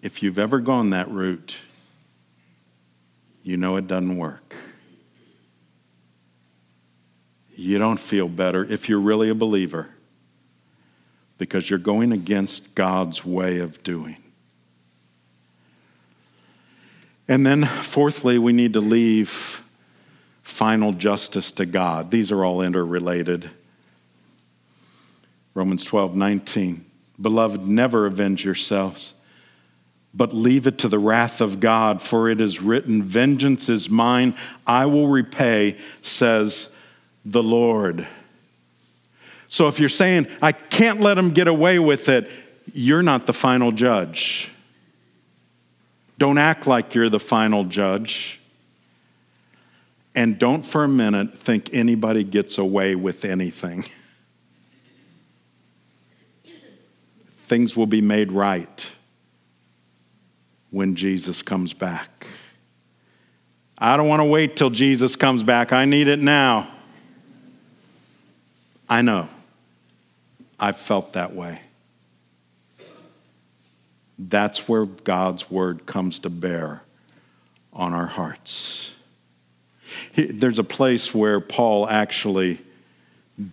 If 0.03 0.23
you've 0.23 0.39
ever 0.39 0.59
gone 0.59 0.91
that 0.91 1.11
route, 1.11 1.57
you 3.43 3.57
know 3.57 3.77
it 3.77 3.87
doesn't 3.87 4.17
work 4.17 4.55
you 7.63 7.79
don't 7.79 8.01
feel 8.01 8.29
better 8.29 8.65
if 8.65 8.89
you're 8.89 9.01
really 9.01 9.29
a 9.29 9.35
believer 9.35 9.89
because 11.39 11.69
you're 11.69 11.79
going 11.79 12.13
against 12.13 12.75
God's 12.75 13.25
way 13.25 13.59
of 13.59 13.83
doing. 13.83 14.17
And 17.29 17.47
then, 17.47 17.65
fourthly, 17.65 18.37
we 18.37 18.53
need 18.53 18.73
to 18.73 18.81
leave 18.81 19.62
final 20.43 20.93
justice 20.93 21.53
to 21.53 21.67
God. 21.67 22.11
These 22.11 22.33
are 22.33 22.45
all 22.45 22.61
interrelated. 22.61 23.51
Romans 25.55 25.85
12, 25.85 26.15
19. 26.15 26.85
Beloved, 27.21 27.67
never 27.67 28.07
avenge 28.07 28.45
yourselves, 28.45 29.15
but 30.13 30.35
leave 30.35 30.67
it 30.67 30.79
to 30.79 30.89
the 30.89 30.99
wrath 30.99 31.41
of 31.41 31.61
God, 31.61 32.03
for 32.03 32.29
it 32.29 32.41
is 32.41 32.61
written, 32.61 33.03
Vengeance 33.03 33.69
is 33.69 33.89
mine, 33.89 34.35
I 34.67 34.87
will 34.87 35.09
repay, 35.09 35.79
says 36.01 36.71
the 37.25 37.43
Lord. 37.43 38.07
So 39.47 39.69
if 39.69 39.79
you're 39.79 39.89
saying, 39.89 40.27
I 40.41 40.53
can't 40.53 41.01
let 41.01 41.19
him 41.19 41.31
get 41.31 41.47
away 41.47 41.79
with 41.79 42.09
it, 42.09 42.31
you're 42.73 43.03
not 43.03 43.27
the 43.27 43.35
final 43.35 43.71
judge. 43.71 44.51
Don't 46.19 46.39
act 46.39 46.67
like 46.67 46.95
you're 46.95 47.11
the 47.11 47.21
final 47.21 47.65
judge. 47.65 48.41
And 50.15 50.39
don't 50.39 50.63
for 50.63 50.85
a 50.85 50.89
minute 50.89 51.39
think 51.39 51.71
anybody 51.73 52.23
gets 52.23 52.59
away 52.59 52.95
with 52.95 53.25
anything. 53.25 53.85
Things 57.45 57.77
will 57.77 57.87
be 57.87 58.01
made 58.01 58.31
right 58.33 58.91
when 60.71 60.95
Jesus 60.97 61.43
comes 61.43 61.73
back. 61.73 62.27
I 63.79 63.97
don't 63.97 64.09
want 64.09 64.21
to 64.21 64.25
wait 64.25 64.57
till 64.57 64.71
Jesus 64.71 65.17
comes 65.17 65.43
back. 65.43 65.73
I 65.73 65.87
need 65.87 66.09
it 66.09 66.19
now. 66.19 66.71
I 68.89 69.03
know. 69.03 69.29
I've 70.61 70.77
felt 70.77 71.15
that 71.15 71.35
way. 71.35 71.61
That's 74.19 74.69
where 74.69 74.85
God's 74.87 75.51
word 75.51 75.85
comes 75.87 76.21
to 76.21 76.31
bear 76.31 76.83
on 77.73 77.93
our 77.93 78.07
hearts. 78.07 78.93
There's 80.15 80.59
a 80.59 80.65
place 80.65 81.15
where 81.15 81.41
Paul 81.41 81.89
actually 81.89 82.59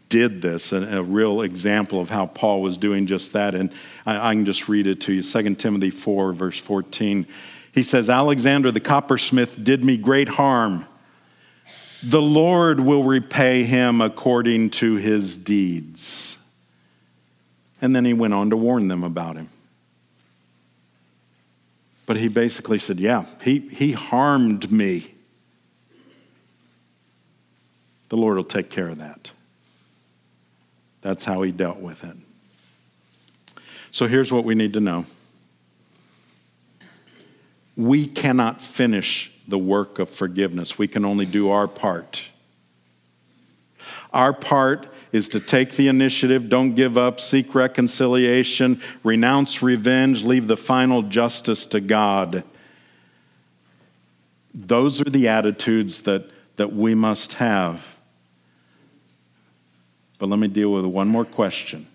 did 0.10 0.42
this, 0.42 0.72
and 0.72 0.94
a, 0.94 1.02
real 1.02 1.42
example 1.42 2.00
of 2.00 2.10
how 2.10 2.26
Paul 2.28 2.62
was 2.62 2.78
doing 2.78 3.08
just 3.08 3.34
that. 3.34 3.56
And 3.56 3.72
I, 4.06 4.30
I 4.30 4.34
can 4.36 4.46
just 4.46 4.68
read 4.68 4.88
it 4.88 5.02
to 5.02 5.14
you 5.14 5.24
2 5.24 5.56
Timothy 5.56 5.90
4, 5.90 6.34
verse 6.34 6.60
14. 6.60 7.26
He 7.74 7.84
says, 7.84 8.10
Alexander 8.10 8.72
the 8.72 8.80
coppersmith 8.80 9.64
did 9.64 9.84
me 9.84 9.98
great 9.98 10.30
harm 10.30 10.86
the 12.02 12.22
Lord 12.22 12.80
will 12.80 13.04
repay 13.04 13.64
him 13.64 14.02
according 14.02 14.70
to 14.72 14.96
his 14.96 15.38
deeds. 15.38 16.38
And 17.82 17.96
then 17.96 18.06
he 18.06 18.14
went 18.14 18.34
on 18.34 18.50
to 18.52 18.58
warn 18.58 18.88
them 18.88 19.04
about 19.04 19.36
him. 19.36 19.50
But 22.06 22.18
he 22.18 22.28
basically 22.28 22.78
said, 22.78 23.00
Yeah, 23.00 23.26
he, 23.42 23.60
he 23.60 23.92
harmed 23.92 24.72
me. 24.72 25.14
The 28.10 28.18
Lord 28.18 28.38
will 28.38 28.44
take 28.44 28.70
care 28.70 28.90
of 28.90 28.98
that. 29.00 29.32
That's 31.02 31.24
how 31.24 31.42
he 31.44 31.52
dealt 31.52 31.80
with 31.80 32.04
it. 32.04 32.18
So 33.92 34.08
here's 34.08 34.32
what 34.32 34.44
we 34.44 34.56
need 34.56 34.74
to 34.74 34.80
know 34.80 35.06
we 37.76 38.06
cannot 38.06 38.62
finish 38.62 39.32
the 39.48 39.58
work 39.58 40.00
of 40.00 40.10
forgiveness. 40.10 40.78
We 40.78 40.88
can 40.88 41.06
only 41.06 41.26
do 41.26 41.50
our 41.50 41.68
part. 41.68 42.24
Our 44.12 44.34
part 44.34 44.94
is 45.12 45.30
to 45.30 45.40
take 45.40 45.72
the 45.72 45.88
initiative, 45.88 46.50
don't 46.50 46.76
give 46.76 46.98
up, 46.98 47.20
seek 47.20 47.56
reconciliation, 47.56 48.82
renounce 49.04 49.64
revenge, 49.64 50.24
leave 50.24 50.48
the 50.48 50.58
final 50.58 51.04
justice 51.04 51.66
to 51.68 51.80
God. 51.80 52.44
Those 54.54 55.00
are 55.00 55.10
the 55.10 55.28
attitudes 55.28 56.02
that, 56.02 56.30
that 56.58 56.74
we 56.74 56.94
must 56.96 57.36
have. 57.36 57.96
But 60.20 60.30
let 60.30 60.38
me 60.38 60.48
deal 60.48 60.72
with 60.72 60.86
one 60.86 61.08
more 61.08 61.26
question 61.26 61.88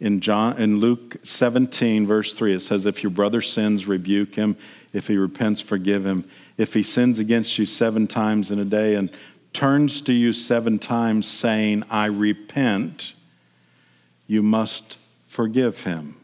in, 0.00 0.20
John, 0.20 0.56
in 0.56 0.80
Luke 0.80 1.18
17, 1.22 2.06
verse 2.06 2.32
3, 2.32 2.54
it 2.54 2.60
says, 2.60 2.86
If 2.86 3.02
your 3.02 3.10
brother 3.10 3.42
sins, 3.42 3.86
rebuke 3.86 4.34
him. 4.34 4.56
If 4.94 5.08
he 5.08 5.18
repents, 5.18 5.60
forgive 5.60 6.06
him. 6.06 6.24
If 6.56 6.72
he 6.72 6.82
sins 6.82 7.18
against 7.18 7.58
you 7.58 7.66
seven 7.66 8.06
times 8.06 8.50
in 8.50 8.58
a 8.58 8.64
day 8.64 8.94
and 8.94 9.10
turns 9.52 10.00
to 10.02 10.14
you 10.14 10.32
seven 10.32 10.78
times 10.78 11.28
saying, 11.28 11.84
I 11.90 12.06
repent, 12.06 13.14
you 14.26 14.42
must 14.42 14.96
forgive 15.26 15.84
him. 15.84 16.16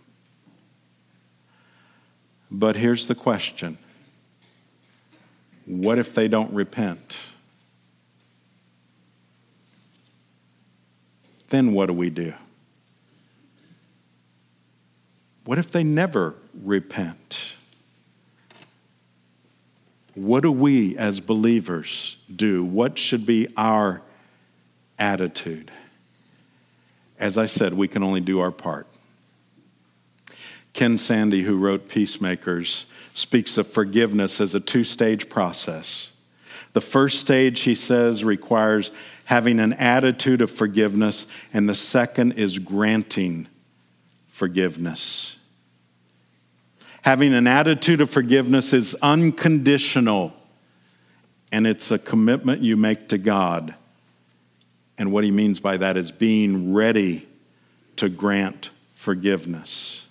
But 2.51 2.77
here's 2.77 3.09
the 3.09 3.15
question 3.15 3.77
What 5.67 5.99
if 5.99 6.15
they 6.15 6.29
don't 6.29 6.53
repent? 6.55 7.19
Then 11.48 11.72
what 11.72 11.87
do 11.87 11.92
we 11.92 12.11
do? 12.11 12.35
What 15.44 15.59
if 15.59 15.70
they 15.70 15.85
never 15.85 16.35
repent? 16.54 17.52
What 20.14 20.42
do 20.42 20.50
we 20.50 20.96
as 20.96 21.20
believers 21.20 22.16
do? 22.35 22.64
What 22.64 22.98
should 22.98 23.26
be 23.26 23.48
our 23.56 24.02
attitude? 24.98 25.70
As 27.18 27.38
I 27.38 27.46
said, 27.46 27.74
we 27.74 27.87
can 27.87 28.02
only 28.02 28.20
do 28.20 28.40
our 28.40 28.50
part. 28.50 28.87
Ken 30.72 30.98
Sande, 30.98 31.35
who 31.35 31.56
wrote 31.56 31.88
Peacemakers, 31.88 32.87
speaks 33.14 33.56
of 33.56 33.66
forgiveness 33.66 34.40
as 34.40 34.54
a 34.54 34.61
two 34.61 34.85
stage 34.85 35.28
process. 35.28 36.11
The 36.72 36.80
first 36.82 37.20
stage, 37.20 37.61
he 37.61 37.74
says, 37.74 38.24
requires 38.24 38.90
having 39.27 39.59
an 39.59 39.73
attitude 39.75 40.41
of 40.41 40.51
forgiveness, 40.51 41.27
and 41.53 41.69
the 41.69 41.75
second 41.75 42.33
is 42.33 42.61
granting 42.61 43.49
forgiveness. 44.29 45.37
Having 47.03 47.35
an 47.35 47.49
attitude 47.49 48.01
of 48.01 48.09
forgiveness 48.09 48.73
is 48.73 48.95
unconditional, 49.03 50.33
and 51.51 51.67
it's 51.67 51.91
a 51.91 51.99
commitment 51.99 52.62
you 52.62 52.77
make 52.77 53.09
to 53.09 53.19
God. 53.19 53.75
And 54.97 55.11
what 55.11 55.25
he 55.25 55.33
means 55.33 55.59
by 55.59 55.77
that 55.77 55.97
is 55.97 56.12
being 56.12 56.73
ready 56.73 57.27
to 57.97 58.09
grant 58.09 58.71
forgiveness. 58.95 60.07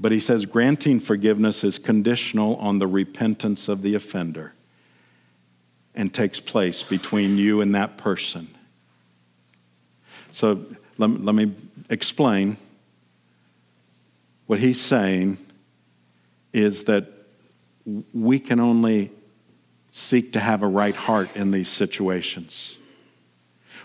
But 0.00 0.10
he 0.10 0.18
says 0.18 0.44
granting 0.44 0.98
forgiveness 0.98 1.62
is 1.62 1.78
conditional 1.78 2.56
on 2.56 2.80
the 2.80 2.88
repentance 2.88 3.68
of 3.68 3.82
the 3.82 3.94
offender 3.94 4.54
and 5.96 6.12
takes 6.12 6.38
place 6.38 6.82
between 6.82 7.38
you 7.38 7.60
and 7.60 7.74
that 7.74 7.96
person. 7.96 8.48
So 10.30 10.64
let, 10.98 11.10
let 11.10 11.34
me 11.34 11.52
explain. 11.90 12.56
What 14.46 14.60
he's 14.60 14.80
saying 14.80 15.38
is 16.52 16.84
that 16.84 17.06
we 18.12 18.38
can 18.38 18.60
only 18.60 19.10
seek 19.90 20.34
to 20.34 20.40
have 20.40 20.62
a 20.62 20.68
right 20.68 20.94
heart 20.94 21.34
in 21.34 21.50
these 21.50 21.68
situations. 21.68 22.76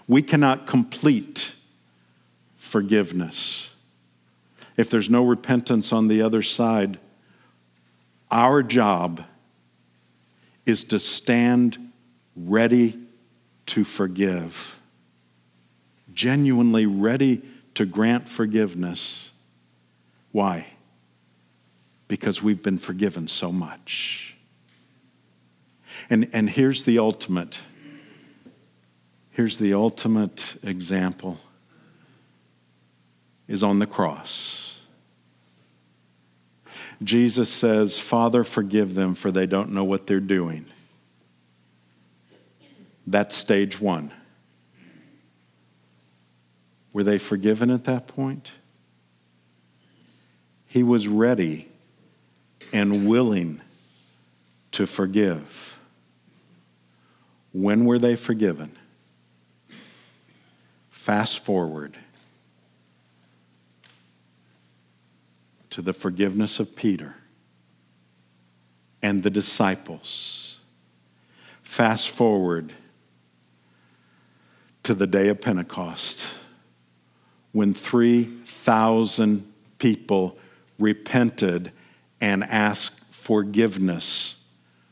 We 0.08 0.22
cannot 0.22 0.68
complete 0.68 1.56
forgiveness 2.56 3.72
if 4.78 4.90
there's 4.90 5.10
no 5.10 5.24
repentance 5.24 5.92
on 5.92 6.08
the 6.08 6.22
other 6.22 6.42
side, 6.42 6.98
our 8.30 8.64
job 8.64 9.24
is 10.66 10.84
to 10.86 11.00
stand 11.00 11.91
ready 12.36 13.00
to 13.68 13.84
forgive, 13.84 14.80
genuinely 16.14 16.86
ready 16.86 17.42
to 17.76 17.86
grant 17.86 18.28
forgiveness. 18.28 19.32
Why? 20.32 20.68
Because 22.08 22.42
we've 22.42 22.62
been 22.62 22.78
forgiven 22.78 23.28
so 23.28 23.52
much. 23.52 24.36
And, 26.10 26.30
and 26.34 26.50
here's 26.50 26.84
the 26.84 27.00
ultimate. 27.00 27.60
Here's 29.32 29.58
the 29.58 29.74
ultimate 29.74 30.56
example 30.64 31.40
is 33.48 33.64
on 33.64 33.80
the 33.80 33.88
cross. 33.88 34.78
Jesus 37.04 37.50
says, 37.52 37.98
Father, 37.98 38.44
forgive 38.44 38.96
them, 38.96 39.16
for 39.16 39.32
they 39.32 39.46
don't 39.46 39.72
know 39.72 39.84
what 39.84 40.08
they're 40.08 40.20
doing. 40.20 40.66
That's 43.08 43.36
stage 43.36 43.80
one. 43.80 44.12
Were 46.94 47.04
they 47.04 47.18
forgiven 47.18 47.70
at 47.72 47.86
that 47.86 48.08
point? 48.08 48.52
He 50.68 50.84
was 50.84 51.08
ready 51.08 51.68
and 52.72 53.08
willing 53.08 53.62
to 54.72 54.86
forgive. 54.86 55.80
When 57.54 57.86
were 57.86 58.00
they 58.00 58.16
forgiven? 58.16 58.78
Fast 60.90 61.40
forward 61.40 61.98
to 65.72 65.82
the 65.82 65.94
forgiveness 65.94 66.60
of 66.60 66.76
Peter 66.76 67.16
and 69.02 69.24
the 69.24 69.30
disciples. 69.30 70.60
Fast 71.64 72.10
forward 72.10 72.74
to 74.84 74.94
the 74.94 75.08
day 75.08 75.28
of 75.30 75.42
Pentecost 75.42 76.28
when 77.52 77.74
3,000 77.74 79.52
people 79.78 80.38
repented 80.80 81.72
and 82.20 82.44
asked 82.44 83.00
forgiveness 83.12 84.36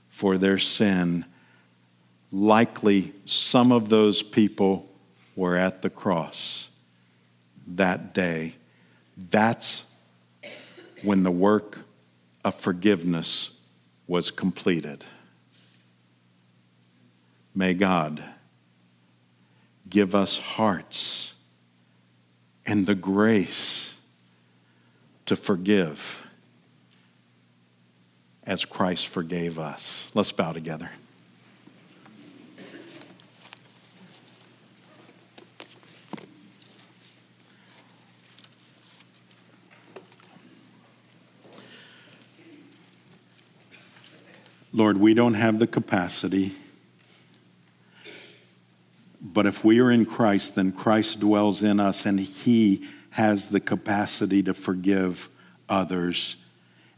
for 0.10 0.38
their 0.38 0.58
sin. 0.58 1.26
Likely, 2.32 3.14
some 3.26 3.72
of 3.72 3.90
those 3.90 4.22
people 4.22 4.88
were 5.36 5.56
at 5.56 5.82
the 5.82 5.90
cross 5.90 6.68
that 7.68 8.14
day. 8.14 8.56
That's 9.18 9.84
when 11.04 11.24
the 11.24 11.32
work 11.32 11.80
of 12.44 12.56
forgiveness 12.56 13.52
was 14.08 14.32
completed. 14.32 15.06
May 17.56 17.74
God 17.74 18.24
give 19.90 20.14
us 20.16 20.38
hearts 20.38 21.34
and 22.66 22.86
the 22.86 22.96
grace 22.96 23.94
to 25.26 25.36
forgive 25.36 26.26
as 28.44 28.66
Christ 28.66 29.08
forgave 29.08 29.60
us. 29.60 30.08
Let's 30.14 30.32
bow 30.32 30.54
together. 30.54 30.90
Lord, 44.72 44.98
we 44.98 45.14
don't 45.14 45.34
have 45.34 45.60
the 45.60 45.68
capacity, 45.68 46.54
but 49.22 49.46
if 49.46 49.64
we 49.64 49.80
are 49.80 49.92
in 49.92 50.06
Christ, 50.06 50.56
then 50.56 50.72
Christ 50.72 51.20
dwells 51.20 51.62
in 51.62 51.80
us 51.80 52.06
and 52.06 52.20
He 52.20 52.88
has 53.12 53.50
the 53.50 53.60
capacity 53.60 54.44
to 54.44 54.54
forgive 54.54 55.30
others. 55.68 56.38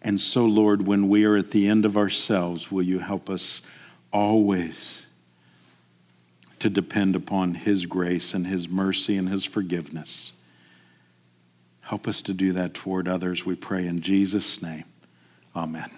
And 0.01 0.19
so, 0.19 0.45
Lord, 0.45 0.85
when 0.85 1.09
we 1.09 1.25
are 1.25 1.35
at 1.35 1.51
the 1.51 1.67
end 1.67 1.85
of 1.85 1.97
ourselves, 1.97 2.71
will 2.71 2.83
you 2.83 2.99
help 2.99 3.29
us 3.29 3.61
always 4.11 5.05
to 6.59 6.69
depend 6.69 7.15
upon 7.15 7.55
His 7.55 7.85
grace 7.85 8.33
and 8.33 8.45
His 8.45 8.69
mercy 8.69 9.17
and 9.17 9.29
His 9.29 9.45
forgiveness? 9.45 10.33
Help 11.81 12.07
us 12.07 12.21
to 12.23 12.33
do 12.33 12.53
that 12.53 12.73
toward 12.73 13.07
others, 13.07 13.45
we 13.45 13.55
pray 13.55 13.87
in 13.87 13.99
Jesus' 14.01 14.61
name. 14.61 14.85
Amen. 15.55 15.89